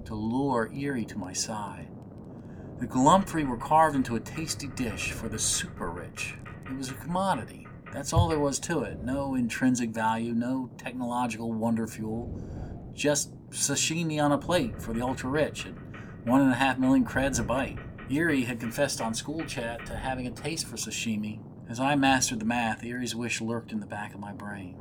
to 0.05 0.15
lure 0.15 0.71
Eyrie 0.73 1.05
to 1.05 1.17
my 1.17 1.31
side. 1.33 1.87
The 2.79 2.85
Galumphrey 2.85 3.47
were 3.47 3.57
carved 3.57 3.95
into 3.95 4.17
a 4.17 4.19
tasty 4.19 4.67
dish 4.67 5.11
for 5.11 5.27
the 5.27 5.39
super 5.39 5.89
rich. 5.89 6.35
It 6.67 6.77
was 6.77 6.91
a 6.91 6.93
commodity. 6.93 7.65
That's 7.91 8.13
all 8.13 8.27
there 8.27 8.39
was 8.39 8.59
to 8.59 8.81
it. 8.81 9.01
No 9.01 9.33
intrinsic 9.33 9.89
value, 9.89 10.33
no 10.33 10.69
technological 10.77 11.51
wonder 11.53 11.87
fuel. 11.87 12.39
Just 12.93 13.33
sashimi 13.49 14.23
on 14.23 14.31
a 14.31 14.37
plate 14.37 14.79
for 14.79 14.93
the 14.93 15.01
ultra 15.01 15.27
rich 15.27 15.65
at 15.65 15.73
one 16.27 16.41
and 16.41 16.51
a 16.51 16.55
half 16.55 16.77
million 16.77 17.03
creds 17.03 17.39
a 17.39 17.43
bite. 17.43 17.79
Eyrie 18.11 18.43
had 18.43 18.59
confessed 18.59 19.01
on 19.01 19.15
school 19.15 19.43
chat 19.45 19.83
to 19.87 19.95
having 19.95 20.27
a 20.27 20.31
taste 20.31 20.67
for 20.67 20.75
sashimi. 20.77 21.39
As 21.67 21.79
I 21.79 21.95
mastered 21.95 22.39
the 22.39 22.45
math, 22.45 22.83
Eyrie's 22.83 23.15
wish 23.15 23.41
lurked 23.41 23.71
in 23.71 23.79
the 23.79 23.87
back 23.87 24.13
of 24.13 24.19
my 24.19 24.33
brain. 24.33 24.77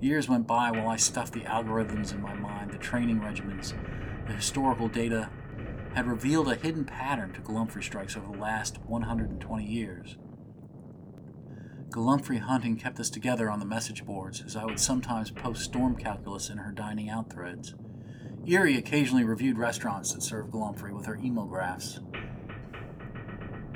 Years 0.00 0.30
went 0.30 0.46
by 0.46 0.70
while 0.70 0.88
I 0.88 0.96
stuffed 0.96 1.34
the 1.34 1.40
algorithms 1.40 2.14
in 2.14 2.22
my 2.22 2.32
mind, 2.32 2.70
the 2.70 2.78
training 2.78 3.20
regimens, 3.20 3.74
the 4.26 4.32
historical 4.32 4.88
data 4.88 5.28
had 5.94 6.06
revealed 6.06 6.48
a 6.48 6.54
hidden 6.54 6.84
pattern 6.84 7.32
to 7.32 7.40
Galumphrey 7.40 7.82
strikes 7.82 8.16
over 8.16 8.32
the 8.32 8.38
last 8.38 8.78
120 8.86 9.64
years. 9.64 10.16
Galumphrey 11.90 12.38
hunting 12.38 12.76
kept 12.76 13.00
us 13.00 13.10
together 13.10 13.50
on 13.50 13.58
the 13.58 13.64
message 13.64 14.06
boards, 14.06 14.42
as 14.46 14.54
I 14.54 14.64
would 14.64 14.78
sometimes 14.78 15.30
post 15.30 15.64
storm 15.64 15.96
calculus 15.96 16.48
in 16.48 16.58
her 16.58 16.70
dining 16.70 17.10
out 17.10 17.32
threads. 17.32 17.74
Eyrie 18.46 18.76
occasionally 18.76 19.24
reviewed 19.24 19.58
restaurants 19.58 20.12
that 20.12 20.22
served 20.22 20.52
Galumphrey 20.52 20.92
with 20.92 21.06
her 21.06 21.16
emographs. 21.16 22.00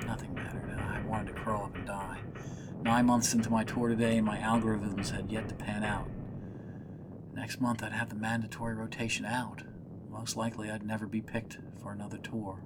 Nothing 0.06 0.33
mattered. 0.35 0.78
I 0.78 1.00
wanted 1.06 1.35
to 1.35 1.40
curl 1.40 1.64
up 1.64 1.75
and 1.75 1.87
die. 1.87 2.21
Nine 2.83 3.06
months 3.06 3.35
into 3.35 3.50
my 3.50 3.64
tour 3.64 3.88
today, 3.88 4.16
and 4.16 4.26
my 4.26 4.38
algorithms 4.38 5.11
had 5.11 5.33
yet 5.33 5.49
to 5.49 5.54
pan 5.54 5.83
out. 5.83 6.09
Next 7.35 7.61
month, 7.61 7.83
I'd 7.83 7.92
have 7.92 8.11
the 8.11 8.14
mandatory 8.14 8.75
rotation 8.75 9.25
out. 9.25 9.64
Most 10.14 10.37
likely, 10.37 10.71
I'd 10.71 10.87
never 10.87 11.06
be 11.06 11.21
picked 11.21 11.59
for 11.83 11.92
another 11.92 12.16
tour. 12.16 12.62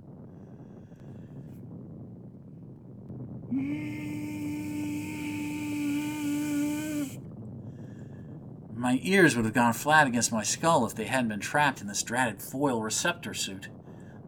My 8.77 9.01
ears 9.03 9.35
would 9.35 9.47
have 9.47 9.55
gone 9.55 9.73
flat 9.73 10.07
against 10.07 10.31
my 10.31 10.43
skull 10.45 10.85
if 10.87 10.95
they 10.95 11.07
hadn't 11.07 11.31
been 11.31 11.41
trapped 11.41 11.81
in 11.81 11.89
this 11.89 12.03
dratted 12.03 12.43
foil 12.43 12.83
receptor 12.83 13.33
suit. 13.33 13.71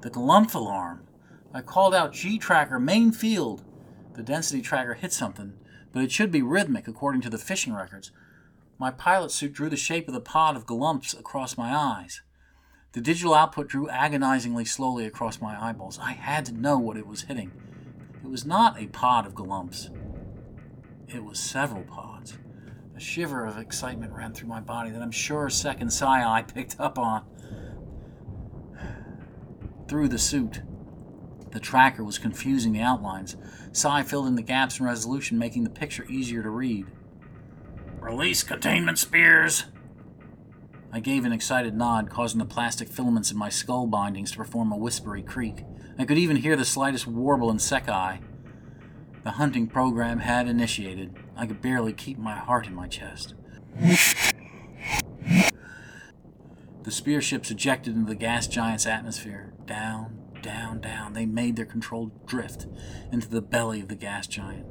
The 0.00 0.10
Galumph 0.10 0.54
alarm. 0.54 1.06
I 1.52 1.60
called 1.60 1.94
out 1.94 2.14
G 2.14 2.38
tracker 2.38 2.80
main 2.80 3.12
field. 3.12 3.62
The 4.14 4.22
density 4.22 4.62
tracker 4.62 4.94
hit 4.94 5.12
something, 5.12 5.52
but 5.92 6.02
it 6.02 6.10
should 6.10 6.32
be 6.32 6.42
rhythmic 6.42 6.88
according 6.88 7.20
to 7.20 7.30
the 7.30 7.38
fishing 7.38 7.74
records. 7.74 8.12
My 8.78 8.90
pilot 8.90 9.30
suit 9.30 9.52
drew 9.52 9.68
the 9.68 9.76
shape 9.76 10.08
of 10.08 10.14
the 10.14 10.20
pod 10.20 10.56
of 10.56 10.66
galumphs 10.66 11.16
across 11.16 11.58
my 11.58 11.72
eyes. 11.72 12.22
The 12.92 13.00
digital 13.00 13.34
output 13.34 13.68
drew 13.68 13.88
agonizingly 13.88 14.64
slowly 14.64 15.06
across 15.06 15.40
my 15.40 15.56
eyeballs. 15.62 15.98
I 16.00 16.12
had 16.12 16.44
to 16.46 16.52
know 16.52 16.76
what 16.76 16.96
it 16.96 17.06
was 17.06 17.22
hitting. 17.22 17.52
It 18.24 18.28
was 18.28 18.44
not 18.44 18.80
a 18.80 18.88
pod 18.88 19.26
of 19.26 19.34
galumphs. 19.34 19.90
It 21.06 21.24
was 21.24 21.38
several 21.38 21.84
pods. 21.84 22.38
A 22.96 23.00
shiver 23.00 23.44
of 23.46 23.58
excitement 23.58 24.12
ran 24.12 24.32
through 24.32 24.48
my 24.48 24.60
body 24.60 24.90
that 24.90 25.02
I'm 25.02 25.12
sure 25.12 25.48
Second 25.48 25.92
Psi 25.92 26.42
picked 26.42 26.80
up 26.80 26.98
on. 26.98 27.24
Through 29.86 30.08
the 30.08 30.18
suit. 30.18 30.62
The 31.52 31.60
tracker 31.60 32.02
was 32.02 32.18
confusing 32.18 32.72
the 32.72 32.80
outlines. 32.80 33.36
Psi 33.72 34.02
filled 34.02 34.26
in 34.26 34.34
the 34.34 34.42
gaps 34.42 34.80
in 34.80 34.86
resolution, 34.86 35.38
making 35.38 35.62
the 35.64 35.70
picture 35.70 36.04
easier 36.08 36.42
to 36.42 36.50
read. 36.50 36.86
Release 38.00 38.42
containment 38.42 38.98
spears! 38.98 39.64
I 40.92 41.00
gave 41.00 41.24
an 41.24 41.32
excited 41.32 41.76
nod, 41.76 42.10
causing 42.10 42.38
the 42.38 42.44
plastic 42.44 42.88
filaments 42.88 43.30
in 43.30 43.38
my 43.38 43.48
skull 43.48 43.86
bindings 43.86 44.32
to 44.32 44.38
perform 44.38 44.72
a 44.72 44.76
whispery 44.76 45.22
creak. 45.22 45.64
I 45.98 46.04
could 46.04 46.18
even 46.18 46.36
hear 46.36 46.56
the 46.56 46.64
slightest 46.64 47.06
warble 47.06 47.50
in 47.50 47.58
Sekai. 47.58 48.20
The 49.22 49.32
hunting 49.32 49.68
program 49.68 50.18
had 50.18 50.48
initiated. 50.48 51.14
I 51.36 51.46
could 51.46 51.60
barely 51.62 51.92
keep 51.92 52.18
my 52.18 52.36
heart 52.36 52.66
in 52.66 52.74
my 52.74 52.88
chest. 52.88 53.34
The 56.82 56.90
spear 56.90 57.20
ships 57.20 57.50
ejected 57.50 57.94
into 57.94 58.08
the 58.08 58.16
gas 58.16 58.46
giant's 58.46 58.86
atmosphere. 58.86 59.52
Down, 59.66 60.18
down, 60.42 60.80
down. 60.80 61.12
They 61.12 61.26
made 61.26 61.54
their 61.54 61.66
controlled 61.66 62.26
drift 62.26 62.66
into 63.12 63.28
the 63.28 63.42
belly 63.42 63.80
of 63.80 63.88
the 63.88 63.94
gas 63.94 64.26
giant. 64.26 64.66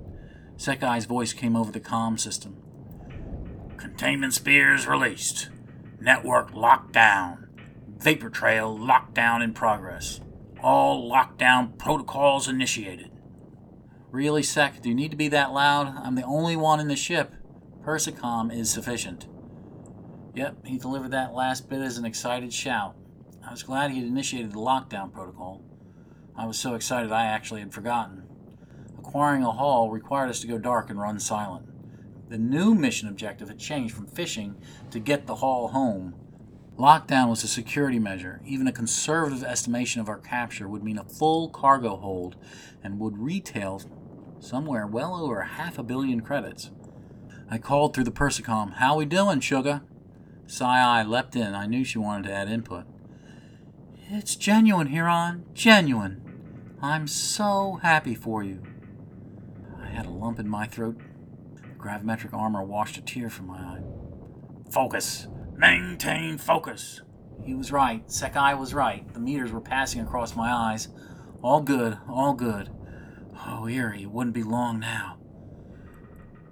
Sekai's 0.58 1.06
voice 1.06 1.32
came 1.32 1.56
over 1.56 1.72
the 1.72 1.80
comm 1.80 2.20
system. 2.20 2.58
Containment 3.78 4.34
spears 4.34 4.88
released. 4.88 5.50
Network 6.02 6.52
lockdown. 6.54 7.48
Vapor 7.98 8.30
trail 8.30 8.78
lockdown 8.78 9.44
in 9.44 9.54
progress. 9.54 10.22
All 10.64 11.12
lockdown 11.12 11.78
protocols 11.78 12.48
initiated. 12.48 13.12
Really, 14.10 14.42
Sec, 14.42 14.82
do 14.82 14.90
you 14.90 14.96
need 14.96 15.12
to 15.12 15.18
be 15.18 15.28
that 15.28 15.52
loud? 15.52 15.94
I'm 15.98 16.16
the 16.16 16.24
only 16.24 16.56
one 16.56 16.80
in 16.80 16.88
the 16.88 16.96
ship. 16.96 17.36
Persicom 17.84 18.54
is 18.54 18.70
sufficient. 18.70 19.28
Yep, 20.36 20.66
he 20.66 20.78
delivered 20.78 21.12
that 21.12 21.34
last 21.34 21.70
bit 21.70 21.82
as 21.82 21.98
an 21.98 22.06
excited 22.06 22.54
shout. 22.54 22.96
I 23.46 23.52
was 23.52 23.64
glad 23.64 23.92
he 23.92 24.00
had 24.00 24.08
initiated 24.08 24.54
the 24.54 24.60
lockdown 24.60 25.12
protocol. 25.12 25.62
I 26.36 26.46
was 26.46 26.58
so 26.58 26.76
excited 26.76 27.12
I 27.12 27.26
actually 27.26 27.60
had 27.60 27.74
forgotten. 27.74 28.24
Acquiring 28.98 29.44
a 29.44 29.52
haul 29.52 29.92
required 29.92 30.30
us 30.30 30.40
to 30.40 30.48
go 30.48 30.58
dark 30.58 30.90
and 30.90 31.00
run 31.00 31.20
silent. 31.20 31.69
The 32.30 32.38
new 32.38 32.76
mission 32.76 33.10
objective 33.10 33.48
had 33.48 33.58
changed 33.58 33.96
from 33.96 34.06
fishing 34.06 34.56
to 34.92 35.00
get 35.00 35.26
the 35.26 35.36
haul 35.36 35.70
home. 35.70 36.14
Lockdown 36.78 37.28
was 37.28 37.44
a 37.44 37.48
security 37.48 37.98
measure. 37.98 38.40
Even 38.46 38.68
a 38.68 38.72
conservative 38.72 39.44
estimation 39.44 40.00
of 40.00 40.08
our 40.08 40.20
capture 40.20 40.68
would 40.68 40.84
mean 40.84 41.00
a 41.00 41.04
full 41.04 41.50
cargo 41.50 41.96
hold 41.96 42.36
and 42.84 43.00
would 43.00 43.18
retail 43.18 43.82
somewhere 44.40 44.86
well 44.86 45.16
over 45.16 45.42
half 45.42 45.80
a 45.80 45.84
billion 45.84 46.22
credits. 46.22 46.70
I 47.50 47.58
called 47.58 47.96
through 47.96 48.04
the 48.04 48.12
Persicom, 48.12 48.76
How 48.76 48.96
we 48.96 49.06
doing, 49.06 49.40
Sugar? 49.40 49.82
Psi 50.46 51.04
leapt 51.04 51.36
in. 51.36 51.56
I 51.56 51.66
knew 51.66 51.84
she 51.84 51.98
wanted 51.98 52.28
to 52.28 52.34
add 52.34 52.48
input. 52.48 52.86
It's 54.12 54.36
genuine, 54.36 54.90
Hieron. 54.90 55.52
Genuine. 55.56 56.22
I'm 56.80 57.08
so 57.08 57.80
happy 57.82 58.14
for 58.14 58.44
you. 58.44 58.62
I 59.82 59.88
had 59.88 60.06
a 60.06 60.12
lump 60.12 60.40
in 60.40 60.48
my 60.48 60.68
throat. 60.68 61.02
Gravimetric 61.80 62.34
armor 62.34 62.64
washed 62.64 62.98
a 62.98 63.02
tear 63.02 63.30
from 63.30 63.48
my 63.48 63.58
eye. 63.58 63.82
Focus. 64.70 65.28
Maintain 65.56 66.38
focus. 66.38 67.02
He 67.44 67.56
was 67.56 67.72
right. 67.72 68.06
Sekai 68.08 68.58
was 68.58 68.74
right. 68.74 69.12
The 69.14 69.20
meters 69.20 69.52
were 69.52 69.62
passing 69.62 70.02
across 70.02 70.36
my 70.36 70.52
eyes. 70.52 70.90
All 71.42 71.62
good, 71.62 71.98
all 72.08 72.34
good. 72.34 72.70
Oh, 73.48 73.66
Eyrie, 73.66 74.04
it 74.04 74.12
wouldn't 74.12 74.36
be 74.36 74.44
long 74.44 74.80
now. 74.80 75.18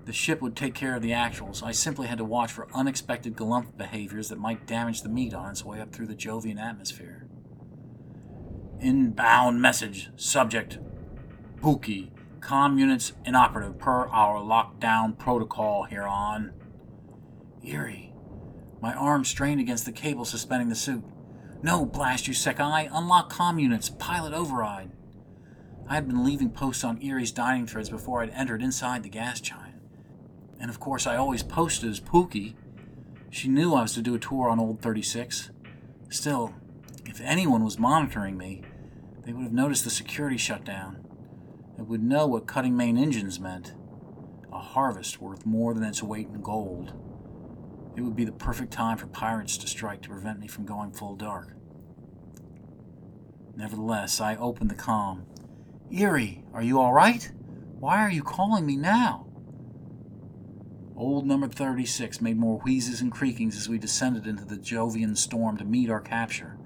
The 0.05 0.13
ship 0.13 0.41
would 0.41 0.55
take 0.55 0.73
care 0.73 0.95
of 0.95 1.01
the 1.01 1.11
actuals. 1.11 1.61
I 1.61 1.73
simply 1.73 2.07
had 2.07 2.19
to 2.19 2.23
watch 2.23 2.53
for 2.53 2.73
unexpected 2.73 3.35
galumph 3.35 3.75
behaviors 3.75 4.29
that 4.29 4.39
might 4.39 4.65
damage 4.65 5.01
the 5.01 5.09
meat 5.09 5.33
on 5.33 5.51
its 5.51 5.65
way 5.65 5.81
up 5.81 5.91
through 5.91 6.07
the 6.07 6.15
Jovian 6.15 6.57
atmosphere. 6.57 7.27
Inbound 8.79 9.61
message. 9.61 10.09
Subject. 10.15 10.79
Pookie. 11.59 12.11
Com 12.41 12.77
units 12.77 13.13
inoperative 13.25 13.77
per 13.77 14.07
our 14.07 14.39
lockdown 14.39 15.17
protocol 15.17 15.83
here 15.83 16.03
on. 16.03 16.53
Eyrie. 17.65 18.13
My 18.81 18.93
arm 18.93 19.25
strained 19.25 19.59
against 19.59 19.85
the 19.85 19.91
cable 19.91 20.25
suspending 20.25 20.69
the 20.69 20.75
suit. 20.75 21.03
No, 21.63 21.85
blast 21.85 22.27
you, 22.27 22.33
Sekai. 22.33 22.89
Unlock 22.91 23.29
com 23.29 23.59
units. 23.59 23.89
Pilot 23.89 24.33
override. 24.33 24.91
I 25.89 25.95
had 25.95 26.07
been 26.07 26.23
leaving 26.23 26.49
posts 26.49 26.83
on 26.83 26.99
Eyrie's 26.99 27.31
dining 27.31 27.65
threads 27.65 27.89
before 27.89 28.21
I'd 28.21 28.29
entered 28.31 28.61
inside 28.61 29.03
the 29.03 29.09
gas 29.09 29.39
giant. 29.39 29.75
And 30.59 30.69
of 30.69 30.79
course, 30.79 31.07
I 31.07 31.15
always 31.15 31.43
posted 31.43 31.89
as 31.89 31.99
Pookie. 31.99 32.55
She 33.29 33.47
knew 33.47 33.73
I 33.73 33.83
was 33.83 33.93
to 33.93 34.01
do 34.01 34.15
a 34.15 34.19
tour 34.19 34.49
on 34.49 34.59
Old 34.59 34.81
36. 34.81 35.51
Still, 36.09 36.53
if 37.05 37.21
anyone 37.21 37.63
was 37.63 37.79
monitoring 37.79 38.37
me, 38.37 38.63
they 39.23 39.33
would 39.33 39.43
have 39.43 39.53
noticed 39.53 39.83
the 39.83 39.89
security 39.89 40.37
shutdown. 40.37 41.06
They 41.77 41.83
would 41.83 42.03
know 42.03 42.25
what 42.25 42.47
cutting 42.47 42.75
main 42.75 42.97
engines 42.97 43.39
meant. 43.39 43.75
A 44.51 44.59
harvest 44.59 45.21
worth 45.21 45.45
more 45.45 45.73
than 45.73 45.83
its 45.83 46.01
weight 46.01 46.27
in 46.27 46.41
gold. 46.41 46.93
It 47.95 48.01
would 48.01 48.15
be 48.15 48.25
the 48.25 48.31
perfect 48.31 48.73
time 48.73 48.97
for 48.97 49.07
pirates 49.07 49.57
to 49.59 49.67
strike 49.67 50.01
to 50.03 50.09
prevent 50.09 50.39
me 50.39 50.47
from 50.47 50.65
going 50.65 50.91
full 50.91 51.15
dark. 51.15 51.53
Nevertheless, 53.55 54.21
I 54.21 54.35
opened 54.35 54.69
the 54.69 54.75
com. 54.75 55.25
Eyrie, 55.91 56.43
are 56.53 56.61
you 56.61 56.79
all 56.79 56.93
right? 56.93 57.31
Why 57.79 57.97
are 57.97 58.11
you 58.11 58.23
calling 58.23 58.65
me 58.65 58.75
now? 58.75 59.27
Old 60.95 61.27
number 61.27 61.47
36 61.47 62.21
made 62.21 62.37
more 62.37 62.57
wheezes 62.59 63.01
and 63.01 63.11
creakings 63.11 63.55
as 63.55 63.69
we 63.69 63.77
descended 63.77 64.25
into 64.25 64.45
the 64.45 64.57
Jovian 64.57 65.15
storm 65.15 65.57
to 65.57 65.63
meet 65.63 65.91
our 65.91 66.01
capture. 66.01 66.57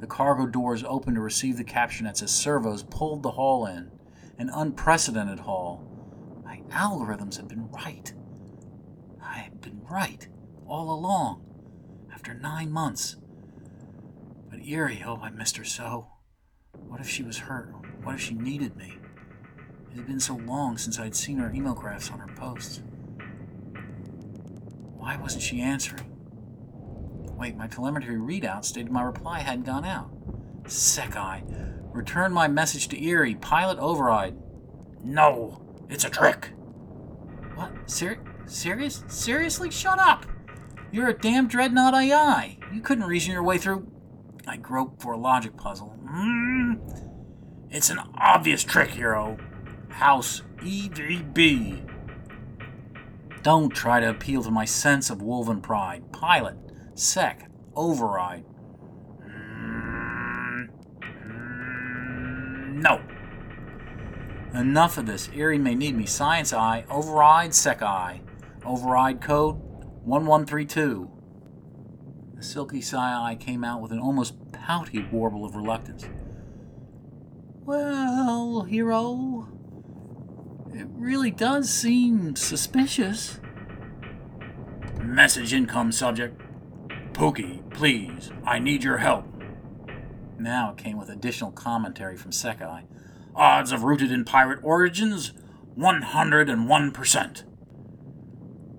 The 0.00 0.06
cargo 0.06 0.46
doors 0.46 0.82
opened 0.84 1.16
to 1.16 1.20
receive 1.20 1.58
the 1.58 1.64
capture 1.64 2.04
nets 2.04 2.22
as 2.22 2.30
servos 2.30 2.82
pulled 2.82 3.22
the 3.22 3.32
haul 3.32 3.66
in. 3.66 3.90
An 4.38 4.50
unprecedented 4.50 5.40
haul. 5.40 5.82
My 6.44 6.62
algorithms 6.70 7.36
had 7.36 7.48
been 7.48 7.70
right. 7.70 8.12
I 9.22 9.38
had 9.38 9.60
been 9.60 9.80
right 9.88 10.26
all 10.66 10.90
along, 10.92 11.44
after 12.12 12.34
nine 12.34 12.70
months. 12.70 13.16
But 14.50 14.60
Eyrie, 14.60 15.02
oh, 15.06 15.16
I 15.22 15.30
missed 15.30 15.56
her 15.56 15.64
so. 15.64 16.08
What 16.88 17.00
if 17.00 17.08
she 17.08 17.22
was 17.22 17.38
hurt? 17.38 17.72
What 18.02 18.16
if 18.16 18.20
she 18.20 18.34
needed 18.34 18.76
me? 18.76 18.98
It 19.90 19.96
had 19.96 20.06
been 20.06 20.20
so 20.20 20.34
long 20.34 20.78
since 20.78 20.98
I'd 20.98 21.14
seen 21.14 21.38
her 21.38 21.50
emographs 21.50 22.12
on 22.12 22.18
her 22.18 22.34
posts. 22.34 22.82
Why 24.96 25.16
wasn't 25.16 25.42
she 25.42 25.60
answering? 25.60 26.10
Wait, 27.36 27.56
my 27.56 27.66
telemetry 27.66 28.16
readout 28.16 28.64
stated 28.64 28.90
my 28.90 29.02
reply 29.02 29.40
hadn't 29.40 29.66
gone 29.66 29.84
out. 29.84 30.10
Sekai, 30.64 31.42
return 31.94 32.32
my 32.32 32.48
message 32.48 32.88
to 32.88 33.02
Eyrie. 33.02 33.36
Pilot 33.36 33.78
override. 33.78 34.36
No, 35.02 35.62
it's 35.88 36.04
a 36.04 36.10
trick. 36.10 36.50
What? 37.54 37.72
Ser- 37.86 38.22
serious? 38.46 39.04
Seriously? 39.08 39.70
Shut 39.70 39.98
up! 39.98 40.26
You're 40.90 41.08
a 41.08 41.18
damn 41.18 41.48
dreadnought 41.48 41.94
AI. 41.94 42.58
You 42.72 42.80
couldn't 42.80 43.04
reason 43.04 43.32
your 43.32 43.42
way 43.42 43.58
through. 43.58 43.90
I 44.46 44.56
groped 44.56 45.02
for 45.02 45.12
a 45.12 45.18
logic 45.18 45.56
puzzle. 45.56 45.96
Mm, 46.06 46.78
it's 47.70 47.90
an 47.90 47.98
obvious 48.16 48.62
trick, 48.62 48.90
hero. 48.90 49.38
House 49.88 50.42
EVB. 50.58 51.90
Don't 53.42 53.70
try 53.70 54.00
to 54.00 54.10
appeal 54.10 54.42
to 54.42 54.50
my 54.50 54.64
sense 54.64 55.10
of 55.10 55.18
wolven 55.18 55.62
pride. 55.62 56.12
Pilot, 56.12 56.56
sec, 56.94 57.50
override. 57.74 58.44
Mm, 59.26 60.68
mm, 61.00 62.72
no. 62.74 63.00
Enough 64.54 64.98
of 64.98 65.06
this. 65.06 65.28
Eyrie 65.34 65.58
may 65.58 65.74
need 65.74 65.96
me. 65.96 66.06
Science 66.06 66.52
eye, 66.52 66.84
override, 66.88 67.54
sec 67.54 67.82
eye. 67.82 68.20
Override 68.64 69.20
code 69.20 69.56
1132. 70.04 71.10
The 72.36 72.42
silky 72.42 72.82
Eye 72.94 73.36
came 73.38 73.64
out 73.64 73.80
with 73.80 73.90
an 73.90 73.98
almost 73.98 74.34
pouty 74.52 75.04
warble 75.10 75.44
of 75.44 75.56
reluctance. 75.56 76.06
Well, 77.64 78.62
hero, 78.62 79.48
it 80.72 80.86
really 80.90 81.30
does 81.30 81.70
seem 81.70 82.36
suspicious. 82.36 83.40
Message 85.00 85.52
income 85.52 85.90
subject. 85.90 86.40
Pookie, 87.12 87.68
please, 87.70 88.30
I 88.44 88.58
need 88.58 88.84
your 88.84 88.98
help. 88.98 89.26
Now 90.38 90.72
it 90.72 90.76
came 90.76 90.98
with 90.98 91.08
additional 91.08 91.52
commentary 91.52 92.16
from 92.16 92.30
Sekai. 92.30 92.84
Odds 93.34 93.72
of 93.72 93.82
rooted 93.82 94.12
in 94.12 94.24
pirate 94.24 94.60
origins 94.62 95.32
101%. 95.76 97.42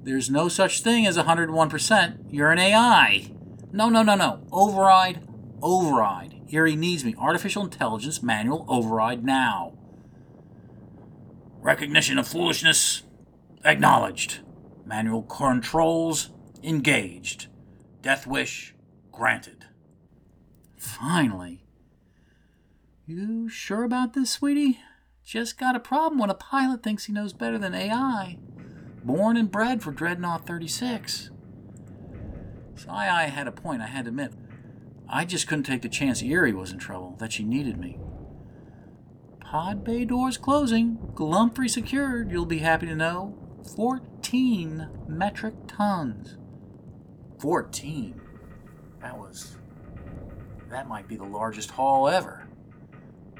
There's 0.03 0.29
no 0.29 0.47
such 0.47 0.81
thing 0.81 1.05
as 1.07 1.17
101%. 1.17 2.17
You're 2.29 2.51
an 2.51 2.59
AI. 2.59 3.31
No, 3.71 3.89
no, 3.89 4.03
no, 4.03 4.15
no. 4.15 4.45
Override, 4.51 5.27
override. 5.61 6.41
Eyrie 6.51 6.75
needs 6.75 7.03
me. 7.03 7.15
Artificial 7.17 7.63
intelligence 7.63 8.21
manual 8.21 8.65
override 8.69 9.25
now. 9.25 9.73
Recognition 11.59 12.19
of 12.19 12.27
foolishness 12.27 13.03
acknowledged. 13.65 14.39
Manual 14.85 15.23
controls 15.23 16.29
engaged. 16.63 17.47
Death 18.01 18.27
wish 18.27 18.75
granted. 19.11 19.65
Finally. 20.77 21.64
You 23.07 23.47
sure 23.47 23.83
about 23.83 24.13
this, 24.13 24.31
sweetie? 24.31 24.79
Just 25.23 25.59
got 25.59 25.75
a 25.75 25.79
problem 25.79 26.19
when 26.19 26.31
a 26.31 26.35
pilot 26.35 26.81
thinks 26.81 27.05
he 27.05 27.13
knows 27.13 27.33
better 27.33 27.59
than 27.59 27.75
AI. 27.75 28.39
Born 29.03 29.37
and 29.37 29.51
bred 29.51 29.83
for 29.83 29.91
Dreadnought 29.91 30.47
36. 30.47 31.29
So 32.75 32.89
I, 32.89 33.23
I 33.23 33.23
had 33.25 33.47
a 33.47 33.51
point, 33.51 33.83
I 33.83 33.87
had 33.87 34.05
to 34.05 34.09
admit. 34.09 34.33
I 35.07 35.23
just 35.23 35.47
couldn't 35.47 35.65
take 35.65 35.83
the 35.83 35.89
chance 35.89 36.23
Eyrie 36.23 36.51
was 36.51 36.71
in 36.71 36.79
trouble, 36.79 37.15
that 37.19 37.31
she 37.31 37.43
needed 37.43 37.77
me. 37.77 37.99
Pod 39.39 39.83
bay 39.83 40.03
doors 40.03 40.37
closing, 40.37 40.97
Galumphrey 41.13 41.69
secured, 41.69 42.31
you'll 42.31 42.47
be 42.47 42.57
happy 42.57 42.87
to 42.87 42.95
know. 42.95 43.37
14 43.75 44.89
metric 45.07 45.53
tons. 45.67 46.37
14? 47.39 48.19
That 49.01 49.15
was. 49.15 49.57
That 50.71 50.87
might 50.87 51.07
be 51.07 51.17
the 51.17 51.23
largest 51.23 51.69
haul 51.69 52.09
ever. 52.09 52.44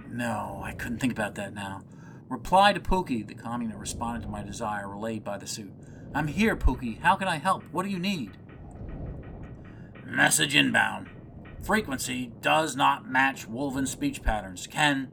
No, 0.09 0.61
I 0.63 0.73
couldn't 0.73 0.99
think 0.99 1.11
about 1.11 1.35
that 1.35 1.53
now. 1.53 1.83
Reply 2.29 2.73
to 2.73 2.79
Pookie, 2.79 3.27
the 3.27 3.35
communist 3.35 3.79
responded 3.79 4.23
to 4.23 4.29
my 4.29 4.43
desire 4.43 4.89
relayed 4.89 5.23
by 5.23 5.37
the 5.37 5.47
suit. 5.47 5.71
I'm 6.13 6.27
here, 6.27 6.55
Pookie. 6.55 6.99
How 7.01 7.15
can 7.15 7.27
I 7.27 7.37
help? 7.37 7.63
What 7.71 7.83
do 7.83 7.89
you 7.89 7.99
need? 7.99 8.31
Message 10.05 10.55
inbound. 10.55 11.09
Frequency 11.61 12.31
does 12.41 12.75
not 12.75 13.09
match 13.09 13.49
wolven 13.49 13.87
speech 13.87 14.23
patterns. 14.23 14.67
Can. 14.67 15.11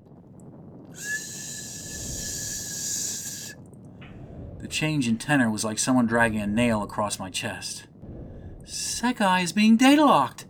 The 4.60 4.68
change 4.68 5.08
in 5.08 5.18
tenor 5.18 5.50
was 5.50 5.64
like 5.64 5.78
someone 5.78 6.06
dragging 6.06 6.40
a 6.40 6.46
nail 6.46 6.82
across 6.82 7.18
my 7.18 7.30
chest. 7.30 7.86
Sekai 8.64 9.42
is 9.42 9.52
being 9.52 9.76
data 9.76 10.04
locked. 10.04 10.46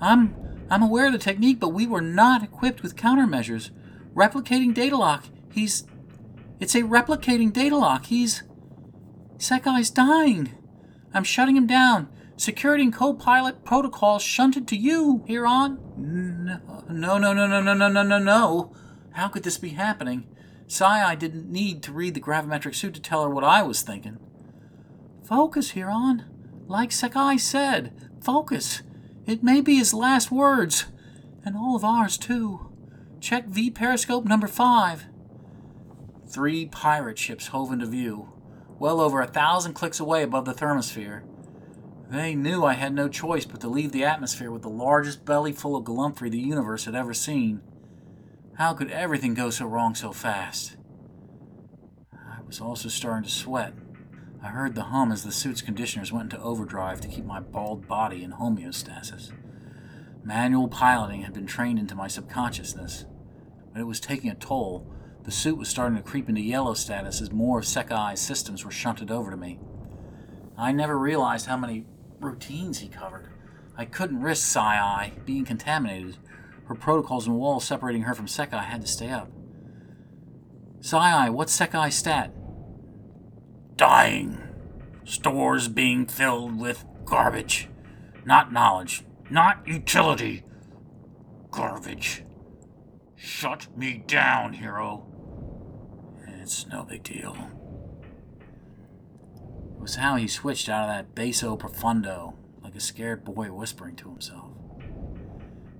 I'm 0.00 0.34
I'm 0.70 0.82
aware 0.82 1.06
of 1.06 1.12
the 1.12 1.18
technique, 1.18 1.60
but 1.60 1.68
we 1.68 1.86
were 1.86 2.00
not 2.00 2.42
equipped 2.42 2.82
with 2.82 2.96
countermeasures. 2.96 3.70
Replicating 4.14 4.74
data 4.74 4.96
lock. 4.96 5.24
He's. 5.52 5.84
It's 6.58 6.74
a 6.74 6.82
replicating 6.82 7.52
data 7.52 7.76
lock. 7.76 8.06
He's. 8.06 8.42
Sekai's 9.38 9.90
dying. 9.90 10.52
I'm 11.12 11.24
shutting 11.24 11.56
him 11.56 11.66
down. 11.66 12.08
Security 12.36 12.84
and 12.84 12.92
co 12.92 13.14
pilot 13.14 13.64
protocols 13.64 14.22
shunted 14.22 14.68
to 14.68 14.76
you, 14.76 15.24
Hieron. 15.28 15.78
No, 15.96 17.18
no, 17.18 17.32
no, 17.32 17.46
no, 17.46 17.62
no, 17.62 17.74
no, 17.74 17.88
no, 17.88 18.02
no, 18.02 18.18
no. 18.18 18.72
How 19.12 19.28
could 19.28 19.42
this 19.42 19.58
be 19.58 19.70
happening? 19.70 20.26
Sai 20.66 21.14
didn't 21.14 21.50
need 21.50 21.82
to 21.84 21.92
read 21.92 22.14
the 22.14 22.20
gravimetric 22.20 22.74
suit 22.74 22.94
to 22.94 23.00
tell 23.00 23.22
her 23.22 23.30
what 23.30 23.44
I 23.44 23.62
was 23.62 23.82
thinking. 23.82 24.18
Focus, 25.24 25.72
Hieron. 25.72 26.24
Like 26.66 26.90
Sekai 26.90 27.38
said, 27.38 27.92
focus. 28.20 28.82
It 29.26 29.42
may 29.42 29.60
be 29.60 29.76
his 29.76 29.92
last 29.92 30.30
words. 30.30 30.86
And 31.44 31.56
all 31.56 31.76
of 31.76 31.84
ours, 31.84 32.16
too. 32.16 32.72
Check 33.20 33.46
V 33.46 33.70
periscope 33.70 34.24
number 34.24 34.46
five. 34.46 35.06
Three 36.28 36.66
pirate 36.66 37.18
ships 37.18 37.48
hove 37.48 37.72
into 37.72 37.86
view, 37.86 38.32
well 38.78 39.00
over 39.00 39.20
a 39.20 39.26
thousand 39.26 39.74
clicks 39.74 40.00
away 40.00 40.22
above 40.22 40.44
the 40.44 40.52
thermosphere. 40.52 41.22
They 42.10 42.34
knew 42.34 42.64
I 42.64 42.74
had 42.74 42.94
no 42.94 43.08
choice 43.08 43.44
but 43.44 43.60
to 43.60 43.68
leave 43.68 43.92
the 43.92 44.04
atmosphere 44.04 44.50
with 44.50 44.62
the 44.62 44.68
largest 44.68 45.24
belly 45.24 45.52
full 45.52 45.76
of 45.76 45.84
galumphrey 45.84 46.30
the 46.30 46.38
universe 46.38 46.84
had 46.84 46.94
ever 46.94 47.14
seen. 47.14 47.62
How 48.54 48.74
could 48.74 48.90
everything 48.90 49.34
go 49.34 49.50
so 49.50 49.66
wrong 49.66 49.94
so 49.94 50.12
fast? 50.12 50.76
I 52.12 52.42
was 52.46 52.60
also 52.60 52.88
starting 52.88 53.24
to 53.24 53.34
sweat. 53.34 53.72
I 54.42 54.48
heard 54.48 54.74
the 54.74 54.84
hum 54.84 55.12
as 55.12 55.24
the 55.24 55.32
suit's 55.32 55.62
conditioners 55.62 56.12
went 56.12 56.32
into 56.32 56.44
overdrive 56.44 57.00
to 57.00 57.08
keep 57.08 57.24
my 57.24 57.40
bald 57.40 57.88
body 57.88 58.22
in 58.22 58.32
homeostasis. 58.32 59.32
Manual 60.22 60.68
piloting 60.68 61.22
had 61.22 61.32
been 61.32 61.46
trained 61.46 61.78
into 61.78 61.94
my 61.94 62.08
subconsciousness, 62.08 63.06
but 63.72 63.80
it 63.80 63.86
was 63.86 64.00
taking 64.00 64.30
a 64.30 64.34
toll. 64.34 64.86
The 65.24 65.30
suit 65.30 65.56
was 65.56 65.68
starting 65.68 65.96
to 65.96 66.02
creep 66.02 66.28
into 66.28 66.40
yellow 66.40 66.74
status 66.74 67.20
as 67.20 67.32
more 67.32 67.58
of 67.58 67.64
Sekai's 67.64 68.20
systems 68.20 68.64
were 68.64 68.70
shunted 68.70 69.10
over 69.10 69.30
to 69.30 69.36
me. 69.36 69.58
I 70.56 70.72
never 70.72 70.98
realized 70.98 71.46
how 71.46 71.56
many 71.56 71.86
routines 72.20 72.78
he 72.78 72.88
covered. 72.88 73.28
I 73.76 73.84
couldn't 73.84 74.22
risk 74.22 74.46
Sai 74.46 75.12
being 75.24 75.44
contaminated. 75.44 76.16
Her 76.66 76.74
protocols 76.74 77.26
and 77.26 77.36
walls 77.36 77.64
separating 77.64 78.02
her 78.02 78.14
from 78.14 78.26
Sekai 78.26 78.64
had 78.64 78.82
to 78.82 78.88
stay 78.88 79.10
up. 79.10 79.30
Sai, 80.80 81.30
what's 81.30 81.58
Sekai's 81.58 81.94
stat? 81.94 82.32
Dying. 83.76 84.38
Stores 85.04 85.68
being 85.68 86.06
filled 86.06 86.58
with 86.58 86.84
garbage. 87.04 87.68
Not 88.24 88.52
knowledge. 88.52 89.04
Not 89.30 89.66
utility. 89.66 90.44
Garbage. 91.50 92.24
Shut 93.14 93.68
me 93.76 94.02
down, 94.06 94.54
hero. 94.54 95.06
It's 96.46 96.66
no 96.68 96.84
big 96.84 97.02
deal. 97.02 97.36
It 99.74 99.80
was 99.80 99.96
how 99.96 100.14
he 100.14 100.28
switched 100.28 100.68
out 100.68 100.88
of 100.88 100.94
that 100.94 101.14
basso 101.14 101.56
profundo, 101.56 102.34
like 102.62 102.76
a 102.76 102.80
scared 102.80 103.24
boy 103.24 103.48
whispering 103.52 103.96
to 103.96 104.08
himself. 104.08 104.52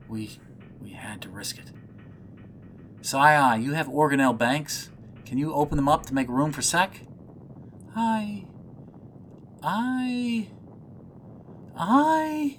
We 0.08 0.38
we 0.82 0.90
had 0.90 1.22
to 1.22 1.28
risk 1.28 1.58
it. 1.58 1.70
Sai, 3.00 3.56
you 3.56 3.74
have 3.74 3.86
organelle 3.86 4.36
banks? 4.36 4.90
Can 5.24 5.38
you 5.38 5.54
open 5.54 5.76
them 5.76 5.88
up 5.88 6.04
to 6.06 6.14
make 6.14 6.28
room 6.28 6.52
for 6.52 6.62
Sek? 6.62 7.05
I. 7.96 8.44
I. 9.62 10.48
I. 11.74 12.58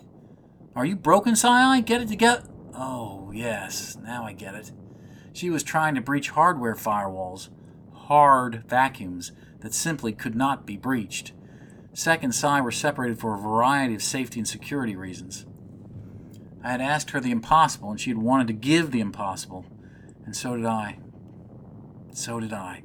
Are 0.76 0.86
you 0.86 0.96
broken, 0.96 1.36
Sai? 1.36 1.80
Get 1.82 2.02
it 2.02 2.10
together. 2.10 2.44
Oh, 2.74 3.32
yes, 3.34 3.98
now 4.02 4.26
I 4.26 4.34
get 4.34 4.56
it. 4.56 4.72
She 5.34 5.52
was 5.52 5.62
trying 5.62 5.94
to 5.94 6.02
breach 6.02 6.32
hardware 6.32 6.74
firewalls, 6.74 7.50
hard 7.94 8.64
vacuums 8.68 9.32
that 9.60 9.76
simply 9.76 10.12
could 10.12 10.36
not 10.36 10.66
be 10.66 10.76
breached. 10.76 11.34
Sek 11.94 12.24
and 12.24 12.34
Sai 12.34 12.60
were 12.62 12.72
separated 12.72 13.20
for 13.20 13.36
a 13.36 13.40
variety 13.40 13.94
of 13.94 14.02
safety 14.02 14.40
and 14.40 14.48
security 14.48 14.96
reasons. 14.96 15.46
I 16.64 16.72
had 16.72 16.82
asked 16.82 17.12
her 17.12 17.20
the 17.20 17.32
impossible, 17.32 17.92
and 17.92 18.00
she 18.00 18.10
had 18.10 18.18
wanted 18.18 18.48
to 18.48 18.54
give 18.54 18.90
the 18.92 19.00
impossible, 19.00 19.66
and 20.26 20.36
so 20.36 20.56
did 20.56 20.66
I. 20.66 20.98
So 22.12 22.40
did 22.40 22.54
I. 22.54 22.84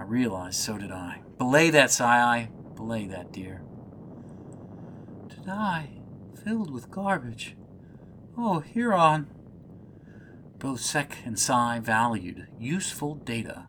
I 0.00 0.04
realized 0.04 0.58
so 0.58 0.78
did 0.78 0.90
I. 0.90 1.20
Belay 1.36 1.68
that, 1.68 1.90
Sai. 1.90 2.48
Belay 2.74 3.06
that, 3.08 3.32
dear. 3.32 3.60
To 5.28 5.40
die, 5.42 5.90
filled 6.42 6.72
with 6.72 6.90
garbage. 6.90 7.54
Oh, 8.36 8.64
Hieron. 8.74 9.26
Both 10.58 10.80
Sek 10.80 11.18
and 11.26 11.38
Sai 11.38 11.80
valued 11.80 12.48
useful 12.58 13.16
data. 13.16 13.68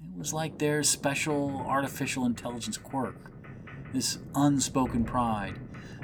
It 0.00 0.16
was 0.16 0.32
like 0.32 0.58
their 0.58 0.84
special 0.84 1.64
artificial 1.66 2.24
intelligence 2.24 2.78
quirk, 2.78 3.32
this 3.92 4.18
unspoken 4.36 5.04
pride. 5.04 5.58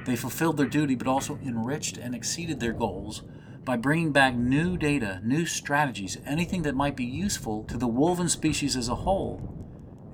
They 0.07 0.17
fulfilled 0.17 0.57
their 0.57 0.67
duty, 0.67 0.97
but 0.97 1.07
also 1.07 1.39
enriched 1.45 1.99
and 1.99 2.17
exceeded 2.17 2.59
their 2.59 2.73
goals 2.73 3.23
by 3.65 3.77
bringing 3.77 4.13
back 4.13 4.35
new 4.35 4.77
data, 4.77 5.21
new 5.23 5.47
strategies, 5.47 6.19
anything 6.27 6.63
that 6.63 6.75
might 6.75 6.97
be 6.97 7.05
useful 7.05 7.65
to 7.65 7.77
the 7.77 7.89
wolven 7.89 8.29
species 8.29 8.77
as 8.77 8.89
a 8.89 8.97
whole. 8.97 9.63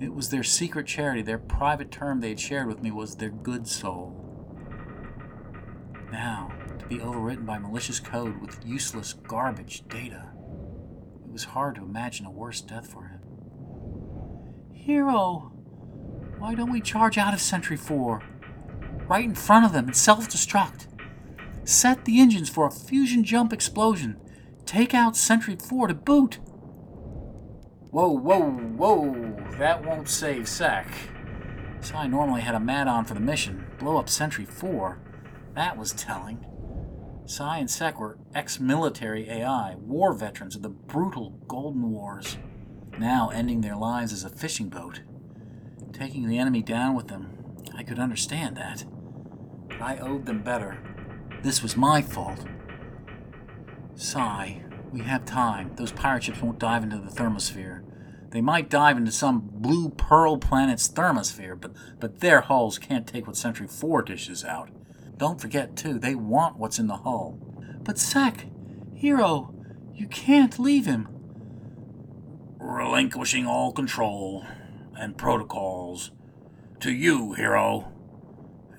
It 0.01 0.15
was 0.15 0.31
their 0.31 0.43
secret 0.45 0.87
charity, 0.87 1.23
their 1.23 1.39
private 1.39 1.91
term 1.91 2.21
they 2.21 2.29
had 2.29 2.41
shared 2.41 2.69
with 2.69 2.83
me 2.83 2.91
was 2.91 3.17
their 3.17 3.31
good 3.31 3.67
soul. 3.67 4.25
Now, 6.13 6.53
to 6.79 6.87
be 6.87 6.99
overwritten 6.99 7.47
by 7.47 7.59
malicious 7.59 8.01
code 8.01 8.41
with 8.41 8.65
useless 8.65 9.13
garbage 9.13 9.87
data. 9.89 10.31
It 11.25 11.33
was 11.33 11.45
hard 11.45 11.75
to 11.77 11.83
imagine 11.83 12.27
a 12.27 12.31
worse 12.31 12.61
death 12.61 12.87
for 12.87 13.05
him. 13.05 13.21
Hero, 14.73 15.53
why 16.39 16.55
don't 16.55 16.73
we 16.73 16.81
charge 16.81 17.19
out 17.19 17.35
of 17.35 17.41
Sentry 17.41 17.77
4? 17.77 18.23
Right 19.09 19.25
in 19.25 19.35
front 19.35 19.67
of 19.67 19.73
them 19.73 19.87
and 19.87 19.97
self 19.97 20.29
destruct. 20.29 20.87
Set 21.69 22.07
the 22.07 22.19
engines 22.19 22.49
for 22.49 22.67
a 22.67 22.71
fusion 22.71 23.23
jump 23.23 23.53
explosion. 23.53 24.17
Take 24.65 24.95
out 24.95 25.19
Sentry 25.19 25.55
4 25.55 25.89
to 25.89 25.95
boot. 25.95 26.39
Whoa, 27.91 28.09
whoa, 28.09 28.41
whoa. 28.41 29.37
That 29.59 29.85
won't 29.85 30.09
save 30.09 30.49
Sek. 30.49 30.87
Sai 31.81 32.07
normally 32.07 32.41
had 32.41 32.55
a 32.55 32.59
mat 32.59 32.89
on 32.89 33.05
for 33.05 33.13
the 33.13 33.21
mission. 33.21 33.67
Blow 33.79 33.99
up 33.99 34.09
Sentry 34.09 34.47
4. 34.47 34.99
That 35.57 35.77
was 35.77 35.93
telling. 35.93 36.47
Sai 37.27 37.59
and 37.59 37.71
Sec 37.71 38.01
were 38.01 38.17
ex 38.35 38.59
military 38.59 39.29
AI, 39.29 39.75
war 39.75 40.15
veterans 40.15 40.57
of 40.57 40.63
the 40.63 40.71
brutal 40.71 41.39
Golden 41.49 41.91
Wars, 41.91 42.39
now 42.99 43.29
ending 43.29 43.61
their 43.61 43.77
lives 43.77 44.15
as 44.15 44.25
a 44.25 44.31
fishing 44.31 44.71
boat. 44.71 45.03
Taking 45.93 46.29
the 46.29 46.39
enemy 46.39 46.63
down 46.63 46.97
with 46.97 47.09
them, 47.09 47.29
I 47.77 47.83
could 47.83 47.99
understand 47.99 48.57
that. 48.57 48.87
But 49.69 49.83
I 49.83 49.99
owed 49.99 50.25
them 50.25 50.43
better. 50.43 50.79
This 51.43 51.63
was 51.63 51.77
my 51.77 52.03
fault. 52.03 52.45
Sai, 53.95 54.63
we 54.93 55.03
have 55.03 55.25
time. 55.25 55.73
Those 55.77 55.93
pirate 55.93 56.25
ships 56.25 56.43
won't 56.43 56.59
dive 56.59 56.83
into 56.83 56.99
the 56.99 57.11
thermosphere. 57.11 57.83
They 58.31 58.41
might 58.41 58.69
dive 58.69 58.97
into 58.97 59.13
some 59.13 59.49
blue 59.53 59.91
pearl 59.91 60.37
planet's 60.37 60.89
thermosphere, 60.89 61.59
but, 61.59 61.73
but 61.99 62.21
their 62.21 62.43
hulls 62.43 62.79
can't 62.79 63.07
take 63.07 63.27
what 63.27 63.37
Sentry 63.37 63.67
4 63.67 64.03
dishes 64.03 64.45
out. 64.45 64.71
Don't 65.17 65.41
forget, 65.41 65.77
too, 65.77 65.99
they 65.99 66.15
want 66.15 66.59
what's 66.59 66.79
in 66.79 66.87
the 66.89 66.99
hull. 66.99 67.39
But 67.83 67.99
Sec, 67.99 68.47
Hero, 68.95 69.55
you 69.95 70.07
can't 70.09 70.59
leave 70.59 70.87
him. 70.87 71.09
Relinquishing 72.59 73.47
all 73.47 73.73
control 73.73 74.45
and 74.97 75.17
protocols 75.17 76.11
to 76.81 76.93
you, 76.93 77.33
Hero. 77.33 77.93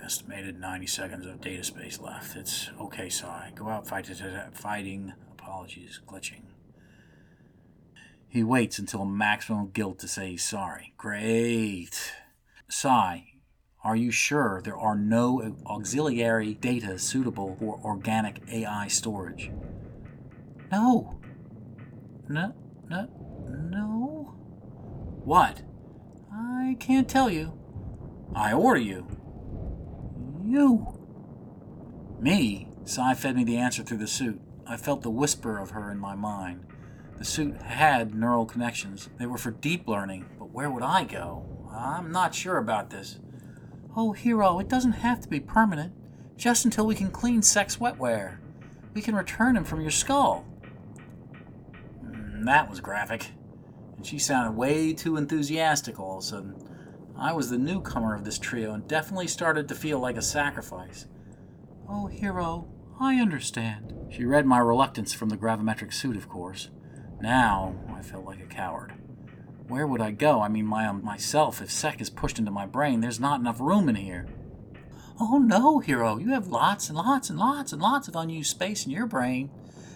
Estimated 0.10 0.60
90 0.60 0.88
seconds 0.88 1.28
of 1.28 1.40
data 1.40 1.64
space 1.64 2.00
left. 2.00 2.36
It's 2.36 2.72
okay, 2.82 3.10
Sai. 3.10 3.52
Go 3.54 3.70
out 3.70 3.88
fight 3.88 4.08
fighting. 4.54 5.14
Apologies, 5.34 6.02
glitching. 6.08 6.46
He 8.28 8.42
waits 8.42 8.80
until 8.80 9.06
maximum 9.06 9.70
guilt 9.70 10.00
to 10.00 10.08
say 10.08 10.32
he's 10.32 10.44
sorry. 10.44 10.96
Great. 10.98 12.12
Sai, 12.68 13.34
are 13.84 13.96
you 13.96 14.10
sure 14.10 14.64
there 14.66 14.76
are 14.76 14.96
no 14.96 15.56
auxiliary 15.68 16.56
data 16.56 16.98
suitable 16.98 17.56
for 17.60 17.80
organic 17.84 18.42
AI 18.52 18.88
storage? 18.88 19.52
No. 20.72 21.20
No, 22.28 22.56
no, 22.90 23.08
no. 23.48 24.34
What? 25.24 25.62
I 26.34 26.78
can't 26.80 27.08
tell 27.08 27.30
you. 27.30 27.54
I 28.34 28.54
order 28.54 28.80
you. 28.80 29.06
You. 30.50 30.88
Me? 32.20 32.70
Sai 32.84 33.14
fed 33.14 33.36
me 33.36 33.44
the 33.44 33.58
answer 33.58 33.84
through 33.84 34.00
the 34.00 34.08
suit. 34.08 34.42
I 34.66 34.78
felt 34.78 35.04
the 35.04 35.12
whisper 35.12 35.60
of 35.60 35.70
her 35.70 35.92
in 35.92 36.00
my 36.00 36.16
mind. 36.16 36.66
The 37.20 37.24
suit 37.24 37.62
had 37.62 38.16
neural 38.16 38.48
connections. 38.48 39.10
They 39.20 39.28
were 39.28 39.38
for 39.38 39.52
deep 39.52 39.88
learning, 39.88 40.26
but 40.40 40.50
where 40.50 40.72
would 40.72 40.82
I 40.82 41.04
go? 41.04 41.46
I'm 41.72 42.12
not 42.12 42.34
sure 42.34 42.58
about 42.58 42.90
this. 42.90 43.20
Oh, 43.96 44.14
Hero, 44.14 44.58
it 44.58 44.68
doesn't 44.68 44.94
have 44.94 45.22
to 45.22 45.30
be 45.30 45.40
permanent. 45.40 45.94
Just 46.36 46.66
until 46.66 46.88
we 46.88 46.96
can 46.96 47.12
clean 47.12 47.44
Sec's 47.44 47.78
wetware. 47.78 48.40
We 48.96 49.04
can 49.04 49.14
return 49.14 49.56
him 49.56 49.66
from 49.66 49.82
your 49.82 49.92
skull. 49.92 50.46
Mm, 52.04 52.46
that 52.46 52.68
was 52.68 52.80
graphic. 52.80 53.28
And 53.98 54.04
she 54.04 54.18
sounded 54.18 54.58
way 54.58 54.94
too 54.94 55.16
enthusiastic 55.16 56.00
all 56.00 56.18
of 56.18 56.24
a 56.24 56.26
sudden. 56.26 56.69
I 57.20 57.34
was 57.34 57.50
the 57.50 57.58
newcomer 57.58 58.16
of 58.16 58.24
this 58.24 58.40
trio 58.40 58.74
and 58.74 58.88
definitely 58.88 59.28
started 59.28 59.68
to 59.68 59.76
feel 59.76 60.00
like 60.00 60.16
a 60.16 60.22
sacrifice. 60.22 61.06
Oh, 61.90 62.08
Hero, 62.08 62.70
I 62.98 63.16
understand. 63.16 63.94
She 64.10 64.24
read 64.24 64.46
my 64.46 64.60
reluctance 64.60 65.14
from 65.14 65.28
the 65.28 65.38
gravimetric 65.38 65.94
suit, 65.94 66.16
of 66.16 66.30
course. 66.30 66.70
Now 67.22 67.76
I 67.94 68.02
felt 68.02 68.24
like 68.24 68.40
a 68.40 68.46
coward. 68.46 68.94
Where 69.68 69.86
would 69.86 70.00
I 70.00 70.12
go? 70.12 70.42
I 70.42 70.48
mean, 70.48 70.66
my 70.66 70.88
um, 70.88 71.04
myself. 71.04 71.62
If 71.62 71.70
sec 71.70 72.00
is 72.00 72.10
pushed 72.10 72.40
into 72.40 72.52
my 72.52 72.66
brain, 72.66 73.02
there's 73.02 73.20
not 73.20 73.40
enough 73.40 73.60
room 73.60 73.90
in 73.90 73.96
here. 73.96 74.26
Oh 75.20 75.38
no, 75.38 75.80
hero! 75.80 76.18
You 76.18 76.30
have 76.30 76.48
lots 76.48 76.88
and 76.88 76.98
lots 76.98 77.30
and 77.30 77.38
lots 77.38 77.74
and 77.74 77.82
lots 77.82 78.08
of 78.08 78.16
unused 78.16 78.50
space 78.50 78.86
in 78.86 78.92
your 78.92 79.06
brain, 79.06 79.52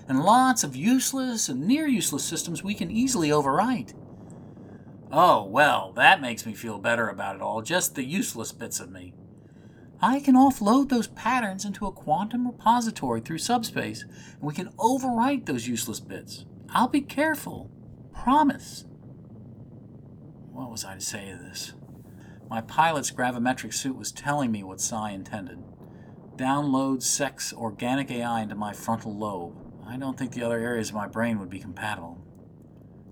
and 0.07 0.23
lots 0.23 0.63
of 0.63 0.75
useless 0.75 1.47
and 1.47 1.65
near 1.65 1.87
useless 1.87 2.25
systems 2.25 2.63
we 2.63 2.75
can 2.75 2.91
easily 2.91 3.29
overwrite. 3.29 3.93
Oh 5.15 5.43
well, 5.43 5.93
that 5.93 6.21
makes 6.21 6.43
me 6.43 6.55
feel 6.55 6.79
better 6.79 7.07
about 7.07 7.35
it 7.35 7.41
all. 7.43 7.61
Just 7.61 7.93
the 7.93 8.03
useless 8.03 8.51
bits 8.51 8.79
of 8.79 8.89
me. 8.89 9.13
I 10.01 10.19
can 10.19 10.33
offload 10.33 10.89
those 10.89 11.05
patterns 11.05 11.65
into 11.65 11.85
a 11.85 11.91
quantum 11.91 12.47
repository 12.47 13.21
through 13.21 13.37
subspace, 13.37 14.01
and 14.01 14.41
we 14.41 14.55
can 14.55 14.69
overwrite 14.79 15.45
those 15.45 15.67
useless 15.67 15.99
bits. 15.99 16.45
I'll 16.71 16.87
be 16.87 17.01
careful. 17.01 17.69
Promise. 18.11 18.85
What 20.51 20.71
was 20.71 20.83
I 20.83 20.95
to 20.95 20.99
say 20.99 21.29
to 21.29 21.37
this? 21.37 21.73
My 22.49 22.61
pilot's 22.61 23.11
gravimetric 23.11 23.75
suit 23.75 23.95
was 23.95 24.11
telling 24.11 24.51
me 24.51 24.63
what 24.63 24.81
Sai 24.81 25.11
intended. 25.11 25.59
download 26.37 27.03
Sec's 27.03 27.53
organic 27.53 28.09
AI 28.09 28.41
into 28.41 28.55
my 28.55 28.73
frontal 28.73 29.15
lobe. 29.15 29.55
I 29.85 29.95
don't 29.95 30.17
think 30.17 30.31
the 30.31 30.43
other 30.43 30.59
areas 30.59 30.89
of 30.89 30.95
my 30.95 31.07
brain 31.07 31.37
would 31.39 31.51
be 31.51 31.59
compatible. 31.59 32.19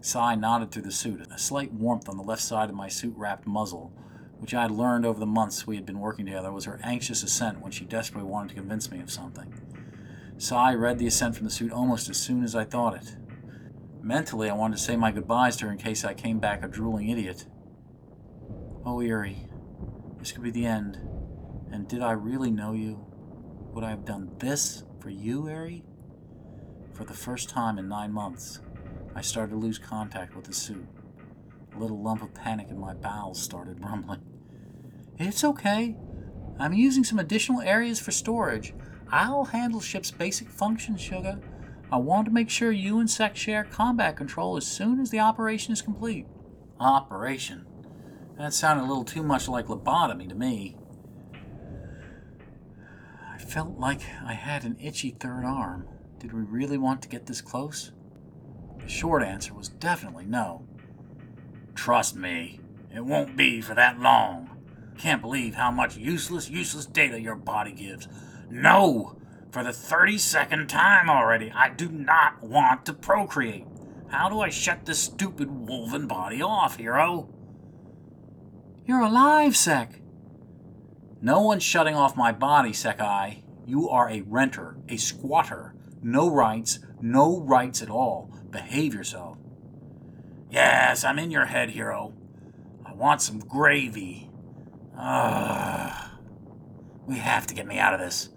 Cy 0.01 0.33
nodded 0.33 0.71
through 0.71 0.81
the 0.81 0.91
suit, 0.91 1.27
a 1.31 1.37
slight 1.37 1.71
warmth 1.71 2.09
on 2.09 2.17
the 2.17 2.23
left 2.23 2.41
side 2.41 2.69
of 2.69 2.75
my 2.75 2.87
suit 2.87 3.13
wrapped 3.15 3.45
muzzle, 3.45 3.93
which 4.39 4.53
I 4.53 4.63
had 4.63 4.71
learned 4.71 5.05
over 5.05 5.19
the 5.19 5.27
months 5.27 5.67
we 5.67 5.75
had 5.75 5.85
been 5.85 5.99
working 5.99 6.25
together 6.25 6.51
was 6.51 6.65
her 6.65 6.79
anxious 6.83 7.21
assent 7.21 7.61
when 7.61 7.71
she 7.71 7.85
desperately 7.85 8.27
wanted 8.27 8.49
to 8.49 8.55
convince 8.55 8.89
me 8.89 8.99
of 8.99 9.11
something. 9.11 9.53
Cy 10.39 10.73
read 10.73 10.97
the 10.97 11.05
assent 11.05 11.35
from 11.35 11.45
the 11.45 11.51
suit 11.51 11.71
almost 11.71 12.09
as 12.09 12.17
soon 12.17 12.43
as 12.43 12.55
I 12.55 12.63
thought 12.63 12.95
it. 12.95 13.15
Mentally, 14.01 14.49
I 14.49 14.55
wanted 14.55 14.77
to 14.77 14.83
say 14.83 14.95
my 14.95 15.11
goodbyes 15.11 15.55
to 15.57 15.65
her 15.67 15.71
in 15.71 15.77
case 15.77 16.03
I 16.03 16.15
came 16.15 16.39
back 16.39 16.63
a 16.63 16.67
drooling 16.67 17.09
idiot. 17.09 17.45
Oh, 18.83 19.01
Eyrie, 19.01 19.47
this 20.17 20.31
could 20.31 20.41
be 20.41 20.49
the 20.49 20.65
end. 20.65 20.97
And 21.71 21.87
did 21.87 22.01
I 22.01 22.13
really 22.13 22.49
know 22.49 22.73
you? 22.73 23.05
Would 23.73 23.83
I 23.83 23.91
have 23.91 24.03
done 24.03 24.31
this 24.39 24.83
for 24.99 25.11
you, 25.11 25.47
Eyrie? 25.47 25.83
For 26.93 27.05
the 27.05 27.13
first 27.13 27.49
time 27.49 27.77
in 27.77 27.87
nine 27.87 28.11
months, 28.11 28.59
I 29.15 29.21
started 29.21 29.51
to 29.51 29.57
lose 29.57 29.77
contact 29.77 30.35
with 30.35 30.45
the 30.45 30.53
suit. 30.53 30.87
A 31.75 31.79
little 31.79 32.01
lump 32.01 32.21
of 32.21 32.33
panic 32.33 32.69
in 32.69 32.79
my 32.79 32.93
bowels 32.93 33.41
started 33.41 33.79
rumbling. 33.83 34.21
It's 35.17 35.43
okay. 35.43 35.95
I'm 36.59 36.73
using 36.73 37.03
some 37.03 37.19
additional 37.19 37.61
areas 37.61 37.99
for 37.99 38.11
storage. 38.11 38.73
I'll 39.09 39.45
handle 39.45 39.81
ship's 39.81 40.11
basic 40.11 40.49
functions, 40.49 41.01
Sugar. 41.01 41.39
I 41.91 41.97
want 41.97 42.25
to 42.25 42.31
make 42.31 42.49
sure 42.49 42.71
you 42.71 42.99
and 42.99 43.09
Sec 43.09 43.35
share 43.35 43.65
combat 43.65 44.15
control 44.15 44.55
as 44.55 44.65
soon 44.65 44.99
as 45.01 45.09
the 45.09 45.19
operation 45.19 45.73
is 45.73 45.81
complete. 45.81 46.25
Operation? 46.79 47.65
That 48.37 48.53
sounded 48.53 48.83
a 48.83 48.87
little 48.87 49.03
too 49.03 49.23
much 49.23 49.47
like 49.49 49.67
lobotomy 49.67 50.29
to 50.29 50.35
me. 50.35 50.77
I 53.29 53.37
felt 53.37 53.77
like 53.77 54.01
I 54.25 54.33
had 54.33 54.63
an 54.63 54.77
itchy 54.79 55.11
third 55.11 55.43
arm. 55.43 55.87
Did 56.19 56.31
we 56.31 56.41
really 56.41 56.77
want 56.77 57.01
to 57.01 57.09
get 57.09 57.25
this 57.25 57.41
close? 57.41 57.91
The 58.83 58.89
short 58.89 59.23
answer 59.23 59.53
was 59.53 59.69
definitely 59.69 60.25
no. 60.25 60.65
Trust 61.75 62.15
me, 62.15 62.59
it 62.93 63.05
won't 63.05 63.37
be 63.37 63.61
for 63.61 63.73
that 63.75 63.99
long. 63.99 64.49
Can't 64.97 65.21
believe 65.21 65.55
how 65.55 65.71
much 65.71 65.97
useless, 65.97 66.49
useless 66.49 66.85
data 66.85 67.19
your 67.19 67.35
body 67.35 67.71
gives. 67.71 68.07
No! 68.49 69.17
For 69.51 69.63
the 69.63 69.71
32nd 69.71 70.67
time 70.67 71.09
already, 71.09 71.51
I 71.51 71.69
do 71.69 71.89
not 71.89 72.41
want 72.41 72.85
to 72.85 72.93
procreate. 72.93 73.65
How 74.09 74.29
do 74.29 74.39
I 74.41 74.49
shut 74.49 74.85
this 74.85 74.99
stupid 74.99 75.49
wolven 75.49 76.07
body 76.07 76.41
off, 76.41 76.77
hero? 76.77 77.29
You're 78.85 79.01
alive, 79.01 79.55
Sec. 79.55 80.01
No 81.21 81.41
one's 81.41 81.63
shutting 81.63 81.95
off 81.95 82.17
my 82.17 82.31
body, 82.31 82.71
Sekai. 82.71 83.43
You 83.65 83.89
are 83.89 84.09
a 84.09 84.21
renter, 84.21 84.77
a 84.89 84.97
squatter. 84.97 85.75
No 86.01 86.29
rights, 86.29 86.79
no 86.99 87.39
rights 87.39 87.81
at 87.81 87.89
all. 87.89 88.31
Behave 88.51 88.93
yourself. 88.93 89.37
Yes, 90.49 91.03
I'm 91.03 91.17
in 91.17 91.31
your 91.31 91.45
head, 91.45 91.71
hero. 91.71 92.13
I 92.85 92.93
want 92.93 93.21
some 93.21 93.39
gravy. 93.39 94.29
Ah. 94.97 96.11
We 97.07 97.17
have 97.17 97.47
to 97.47 97.55
get 97.55 97.67
me 97.67 97.79
out 97.79 97.93
of 97.93 97.99
this. 97.99 98.29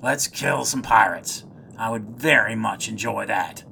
Let's 0.00 0.26
kill 0.26 0.64
some 0.64 0.82
pirates. 0.82 1.44
I 1.78 1.90
would 1.90 2.18
very 2.18 2.56
much 2.56 2.88
enjoy 2.88 3.26
that. 3.26 3.64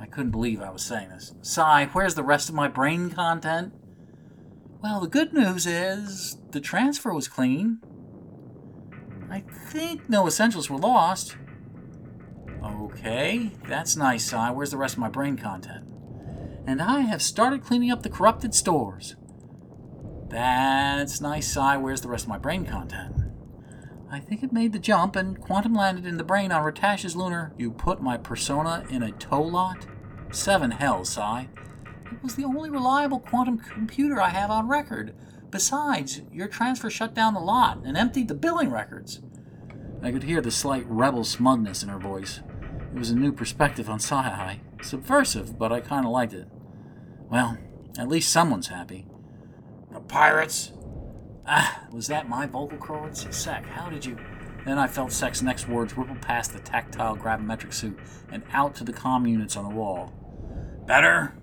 I 0.00 0.06
couldn't 0.06 0.30
believe 0.30 0.60
I 0.60 0.70
was 0.70 0.84
saying 0.84 1.08
this. 1.08 1.34
Cy, 1.42 1.86
where's 1.92 2.14
the 2.14 2.22
rest 2.22 2.48
of 2.48 2.54
my 2.54 2.68
brain 2.68 3.10
content? 3.10 3.72
Well, 4.82 5.00
the 5.00 5.08
good 5.08 5.32
news 5.32 5.66
is 5.66 6.36
the 6.50 6.60
transfer 6.60 7.12
was 7.14 7.26
clean. 7.26 7.78
I 9.30 9.40
think 9.40 10.08
no 10.08 10.26
essentials 10.26 10.68
were 10.68 10.78
lost. 10.78 11.36
Okay, 12.64 13.50
that's 13.68 13.96
nice, 13.96 14.24
Cy. 14.24 14.50
Where's 14.50 14.70
the 14.70 14.78
rest 14.78 14.94
of 14.94 15.00
my 15.00 15.08
brain 15.08 15.36
content? 15.36 15.84
And 16.66 16.80
I 16.80 17.00
have 17.00 17.20
started 17.20 17.62
cleaning 17.62 17.90
up 17.90 18.02
the 18.02 18.08
corrupted 18.08 18.54
stores. 18.54 19.16
That's 20.30 21.20
nice, 21.20 21.52
Cy. 21.52 21.76
Where's 21.76 22.00
the 22.00 22.08
rest 22.08 22.24
of 22.24 22.30
my 22.30 22.38
brain 22.38 22.64
content? 22.64 23.16
I 24.10 24.18
think 24.20 24.42
it 24.42 24.52
made 24.52 24.72
the 24.72 24.78
jump 24.78 25.14
and 25.14 25.40
quantum 25.40 25.74
landed 25.74 26.06
in 26.06 26.16
the 26.16 26.24
brain 26.24 26.52
on 26.52 26.62
Ratash's 26.62 27.16
lunar. 27.16 27.52
You 27.58 27.70
put 27.70 28.00
my 28.00 28.16
persona 28.16 28.86
in 28.88 29.02
a 29.02 29.12
tow 29.12 29.42
lot? 29.42 29.86
Seven 30.30 30.70
hells, 30.70 31.10
Cy. 31.10 31.48
It 32.10 32.22
was 32.22 32.34
the 32.34 32.44
only 32.44 32.70
reliable 32.70 33.18
quantum 33.18 33.58
computer 33.58 34.20
I 34.20 34.30
have 34.30 34.50
on 34.50 34.68
record. 34.68 35.14
Besides, 35.50 36.22
your 36.32 36.48
transfer 36.48 36.90
shut 36.90 37.14
down 37.14 37.34
the 37.34 37.40
lot 37.40 37.82
and 37.84 37.96
emptied 37.96 38.28
the 38.28 38.34
billing 38.34 38.70
records. 38.70 39.20
I 40.02 40.12
could 40.12 40.24
hear 40.24 40.40
the 40.40 40.50
slight 40.50 40.86
rebel 40.86 41.24
smugness 41.24 41.82
in 41.82 41.88
her 41.88 41.98
voice. 41.98 42.40
It 42.94 42.98
was 42.98 43.10
a 43.10 43.16
new 43.16 43.32
perspective 43.32 43.90
on 43.90 43.98
Sci 43.98 44.60
Subversive, 44.80 45.58
but 45.58 45.72
I 45.72 45.80
kind 45.80 46.06
of 46.06 46.12
liked 46.12 46.32
it. 46.32 46.46
Well, 47.28 47.58
at 47.98 48.06
least 48.06 48.30
someone's 48.30 48.68
happy. 48.68 49.08
The 49.92 49.98
pirates? 49.98 50.70
Ah, 51.44 51.86
was 51.90 52.06
that 52.06 52.28
my 52.28 52.46
vocal 52.46 52.78
cords? 52.78 53.26
Sec, 53.36 53.66
how 53.66 53.90
did 53.90 54.04
you. 54.04 54.16
Then 54.64 54.78
I 54.78 54.86
felt 54.86 55.10
Sec's 55.10 55.42
next 55.42 55.68
words 55.68 55.96
ripple 55.96 56.14
past 56.14 56.52
the 56.52 56.60
tactile 56.60 57.16
gravimetric 57.16 57.74
suit 57.74 57.98
and 58.30 58.44
out 58.52 58.76
to 58.76 58.84
the 58.84 58.92
comm 58.92 59.28
units 59.28 59.56
on 59.56 59.68
the 59.68 59.74
wall. 59.74 60.12
Better? 60.86 61.34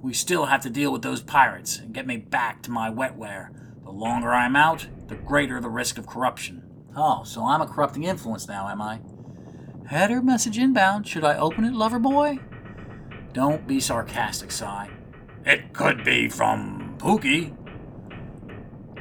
We 0.00 0.12
still 0.12 0.46
have 0.46 0.60
to 0.62 0.70
deal 0.70 0.92
with 0.92 1.02
those 1.02 1.22
pirates 1.22 1.76
and 1.76 1.92
get 1.92 2.06
me 2.06 2.18
back 2.18 2.62
to 2.62 2.70
my 2.70 2.88
wetware. 2.88 3.48
The 3.82 3.90
longer 3.90 4.32
I'm 4.32 4.54
out, 4.54 4.86
the 5.08 5.16
greater 5.16 5.60
the 5.60 5.68
risk 5.70 5.98
of 5.98 6.06
corruption. 6.06 6.62
Oh, 6.96 7.24
so 7.24 7.44
I'm 7.44 7.60
a 7.60 7.66
corrupting 7.66 8.04
influence 8.04 8.46
now, 8.46 8.68
am 8.68 8.80
I? 8.80 9.00
Header 9.86 10.22
message 10.22 10.56
inbound. 10.56 11.06
Should 11.06 11.24
I 11.24 11.36
open 11.36 11.64
it, 11.64 11.74
lover 11.74 11.98
boy? 11.98 12.38
Don't 13.34 13.66
be 13.66 13.80
sarcastic, 13.80 14.50
Cy. 14.50 14.90
It 15.44 15.74
could 15.74 16.04
be 16.04 16.30
from 16.30 16.94
Pookie. 16.96 17.54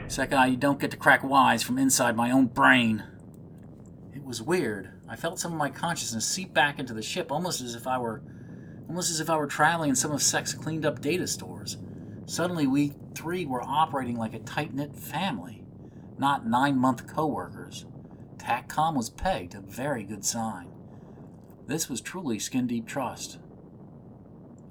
Sekai, 0.07 0.51
you 0.51 0.57
don't 0.57 0.81
get 0.81 0.91
to 0.91 0.97
crack 0.97 1.23
wise 1.23 1.63
from 1.63 1.77
inside 1.77 2.17
my 2.17 2.31
own 2.31 2.47
brain. 2.47 3.03
It 4.13 4.25
was 4.25 4.41
weird. 4.41 4.91
I 5.07 5.15
felt 5.15 5.39
some 5.39 5.53
of 5.53 5.57
my 5.57 5.69
consciousness 5.69 6.27
seep 6.27 6.53
back 6.53 6.79
into 6.79 6.93
the 6.93 7.01
ship 7.01 7.31
almost 7.31 7.61
as 7.61 7.75
if 7.75 7.87
I 7.87 7.97
were 7.97 8.21
almost 8.89 9.09
as 9.09 9.21
if 9.21 9.29
I 9.29 9.37
were 9.37 9.47
traveling 9.47 9.91
in 9.91 9.95
some 9.95 10.11
of 10.11 10.21
Sec's 10.21 10.53
cleaned 10.53 10.85
up 10.85 10.99
data 10.99 11.27
stores. 11.27 11.77
Suddenly 12.25 12.67
we 12.67 12.93
three 13.15 13.45
were 13.45 13.63
operating 13.63 14.17
like 14.17 14.33
a 14.33 14.39
tight 14.39 14.73
knit 14.73 14.95
family, 14.95 15.63
not 16.17 16.45
nine 16.45 16.77
month 16.77 17.07
co 17.07 17.25
workers. 17.25 17.85
TACCOM 18.37 18.95
was 18.95 19.09
pegged, 19.09 19.55
a 19.55 19.61
very 19.61 20.03
good 20.03 20.25
sign. 20.25 20.72
This 21.65 21.89
was 21.89 22.01
truly 22.01 22.39
skin 22.39 22.67
deep 22.67 22.85
trust. 22.85 23.39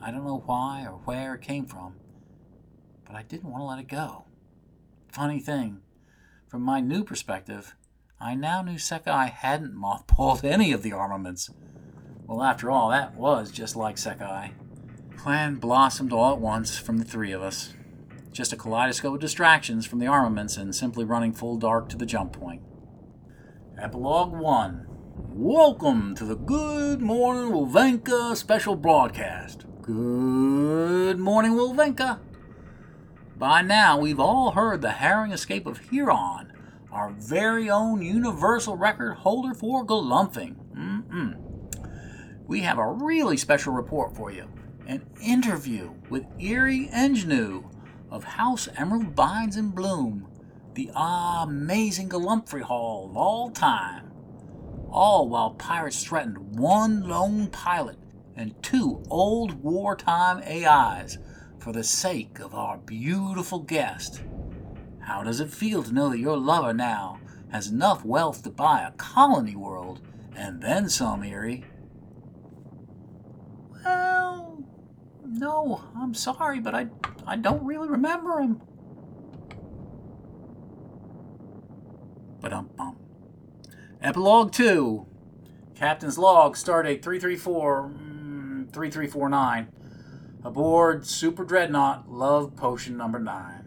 I 0.00 0.10
don't 0.10 0.26
know 0.26 0.42
why 0.44 0.84
or 0.84 0.98
where 1.04 1.34
it 1.34 1.40
came 1.42 1.64
from, 1.64 1.94
but 3.06 3.16
I 3.16 3.22
didn't 3.22 3.50
want 3.50 3.62
to 3.62 3.66
let 3.66 3.78
it 3.78 3.88
go. 3.88 4.24
Funny 5.08 5.40
thing, 5.40 5.80
from 6.48 6.62
my 6.62 6.80
new 6.80 7.02
perspective, 7.02 7.74
I 8.20 8.34
now 8.34 8.62
knew 8.62 8.74
Sekai 8.74 9.30
hadn't 9.30 9.74
mothballed 9.74 10.44
any 10.50 10.72
of 10.72 10.82
the 10.82 10.92
armaments. 10.92 11.50
Well, 12.26 12.42
after 12.42 12.70
all, 12.70 12.90
that 12.90 13.14
was 13.14 13.50
just 13.50 13.74
like 13.74 13.96
Sekai. 13.96 14.52
Plan 15.16 15.56
blossomed 15.56 16.12
all 16.12 16.32
at 16.32 16.40
once 16.40 16.78
from 16.78 16.98
the 16.98 17.04
three 17.04 17.32
of 17.32 17.42
us. 17.42 17.74
Just 18.32 18.52
a 18.52 18.56
kaleidoscope 18.56 19.14
of 19.14 19.20
distractions 19.20 19.86
from 19.86 19.98
the 19.98 20.06
armaments 20.06 20.56
and 20.56 20.74
simply 20.74 21.04
running 21.04 21.32
full 21.32 21.58
dark 21.58 21.88
to 21.90 21.96
the 21.96 22.06
jump 22.06 22.32
point. 22.32 22.62
Epilogue 23.78 24.32
1 24.32 24.86
Welcome 25.34 26.14
to 26.16 26.26
the 26.26 26.36
Good 26.36 27.00
Morning 27.00 27.52
Wolvenka 27.52 28.36
special 28.36 28.76
broadcast. 28.76 29.64
Good 29.80 31.18
morning, 31.18 31.52
Wolvenka. 31.52 32.20
By 33.38 33.62
now, 33.62 33.98
we've 33.98 34.20
all 34.20 34.50
heard 34.50 34.82
the 34.82 34.90
harrowing 34.90 35.32
escape 35.32 35.66
of 35.66 35.80
Hieron, 35.80 36.50
our 36.92 37.12
very 37.12 37.70
own 37.70 38.02
universal 38.02 38.76
record 38.76 39.14
holder 39.14 39.54
for 39.54 39.86
galumphing. 39.86 40.56
Mm-mm. 40.76 41.38
We 42.46 42.60
have 42.60 42.76
a 42.76 42.92
really 42.92 43.38
special 43.38 43.72
report 43.72 44.14
for 44.14 44.30
you 44.30 44.50
an 44.86 45.02
interview 45.22 45.94
with 46.10 46.26
Eyrie 46.38 46.90
Engenu 46.92 47.64
of 48.10 48.22
House 48.22 48.68
Emerald 48.76 49.16
Vines 49.16 49.56
in 49.56 49.70
Bloom, 49.70 50.28
the 50.74 50.90
amazing 50.94 52.10
Galumphrey 52.10 52.60
Hall 52.60 53.08
of 53.08 53.16
all 53.16 53.48
time. 53.48 54.11
All 54.92 55.26
while 55.26 55.52
pirates 55.52 56.04
threatened 56.04 56.58
one 56.58 57.08
lone 57.08 57.46
pilot 57.46 57.96
and 58.36 58.62
two 58.62 59.02
old 59.08 59.54
wartime 59.62 60.42
AIs 60.46 61.16
for 61.58 61.72
the 61.72 61.82
sake 61.82 62.38
of 62.40 62.54
our 62.54 62.76
beautiful 62.76 63.60
guest. 63.60 64.22
How 65.00 65.22
does 65.22 65.40
it 65.40 65.50
feel 65.50 65.82
to 65.82 65.92
know 65.94 66.10
that 66.10 66.18
your 66.18 66.36
lover 66.36 66.74
now 66.74 67.18
has 67.50 67.68
enough 67.68 68.04
wealth 68.04 68.42
to 68.42 68.50
buy 68.50 68.82
a 68.82 68.92
colony 68.92 69.56
world 69.56 70.02
and 70.36 70.60
then 70.60 70.90
some, 70.90 71.22
Eyrie? 71.22 71.64
Well, 73.84 74.62
no, 75.26 75.84
I'm 75.96 76.12
sorry, 76.12 76.60
but 76.60 76.74
I, 76.74 76.88
I 77.26 77.36
don't 77.36 77.64
really 77.64 77.88
remember 77.88 78.40
him. 78.40 78.60
But 82.42 82.52
I'm 82.52 82.66
bum. 82.76 83.01
Epilogue 84.02 84.50
2. 84.50 85.06
Captain's 85.76 86.18
log, 86.18 86.56
stardate 86.56 87.04
334 87.04 87.82
mm, 87.88 88.72
3349. 88.72 89.68
Aboard 90.42 91.06
Super 91.06 91.44
Dreadnought, 91.44 92.10
Love 92.10 92.56
Potion 92.56 92.96
number 92.96 93.20
9. 93.20 93.62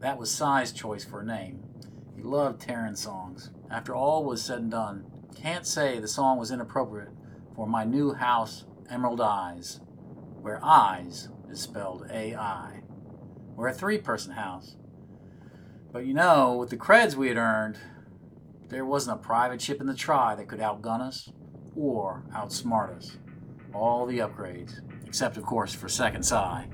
That 0.00 0.18
was 0.18 0.28
Cy's 0.32 0.72
choice 0.72 1.04
for 1.04 1.20
a 1.20 1.24
name. 1.24 1.62
He 2.16 2.22
loved 2.22 2.60
Terran 2.60 2.96
songs. 2.96 3.50
After 3.70 3.94
all 3.94 4.24
was 4.24 4.44
said 4.44 4.58
and 4.58 4.72
done, 4.72 5.04
can't 5.36 5.68
say 5.68 6.00
the 6.00 6.08
song 6.08 6.36
was 6.36 6.50
inappropriate 6.50 7.12
for 7.54 7.68
my 7.68 7.84
new 7.84 8.14
house, 8.14 8.64
Emerald 8.90 9.20
Eyes, 9.20 9.78
where 10.40 10.58
eyes 10.64 11.28
is 11.48 11.60
spelled 11.60 12.08
A-I. 12.10 12.82
We're 13.54 13.68
a 13.68 13.72
three-person 13.72 14.32
house. 14.32 14.74
But 15.92 16.06
you 16.06 16.12
know, 16.12 16.56
with 16.56 16.70
the 16.70 16.76
creds 16.76 17.14
we 17.14 17.28
had 17.28 17.36
earned, 17.36 17.78
there 18.72 18.86
wasn't 18.86 19.20
a 19.20 19.22
private 19.22 19.60
ship 19.60 19.80
in 19.80 19.86
the 19.86 19.94
Tri 19.94 20.34
that 20.34 20.48
could 20.48 20.60
outgun 20.60 21.00
us 21.00 21.30
or 21.76 22.24
outsmart 22.34 22.96
us. 22.96 23.18
All 23.74 24.06
the 24.06 24.18
upgrades, 24.18 24.80
except 25.06 25.36
of 25.36 25.44
course 25.44 25.74
for 25.74 25.88
Second 25.88 26.24
Psi, 26.24 26.68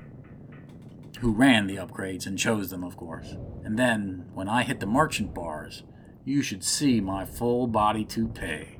who 1.19 1.33
ran 1.33 1.67
the 1.67 1.75
upgrades 1.75 2.25
and 2.25 2.37
chose 2.37 2.69
them, 2.69 2.83
of 2.83 2.95
course. 2.95 3.35
And 3.63 3.77
then, 3.77 4.25
when 4.33 4.47
I 4.47 4.63
hit 4.63 4.79
the 4.79 4.85
merchant 4.85 5.33
bars, 5.33 5.83
you 6.23 6.41
should 6.41 6.63
see 6.63 7.01
my 7.01 7.25
full 7.25 7.67
body 7.67 8.05
toupee. 8.05 8.79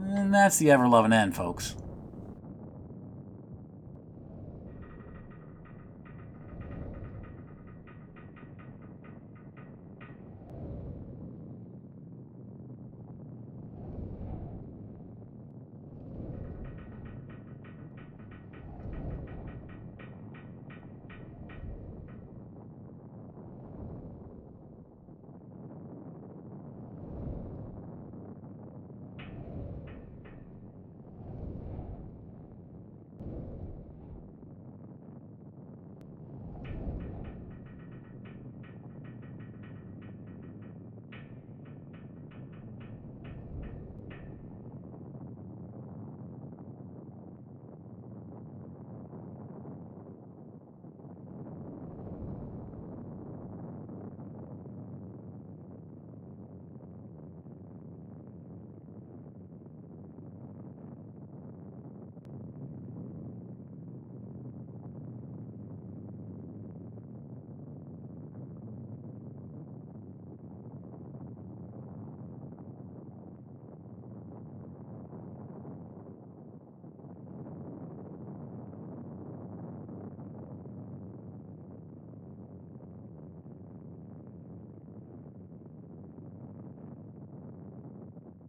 And 0.00 0.32
that's 0.32 0.58
the 0.58 0.70
ever 0.70 0.88
loving 0.88 1.12
end, 1.12 1.34
folks. 1.34 1.76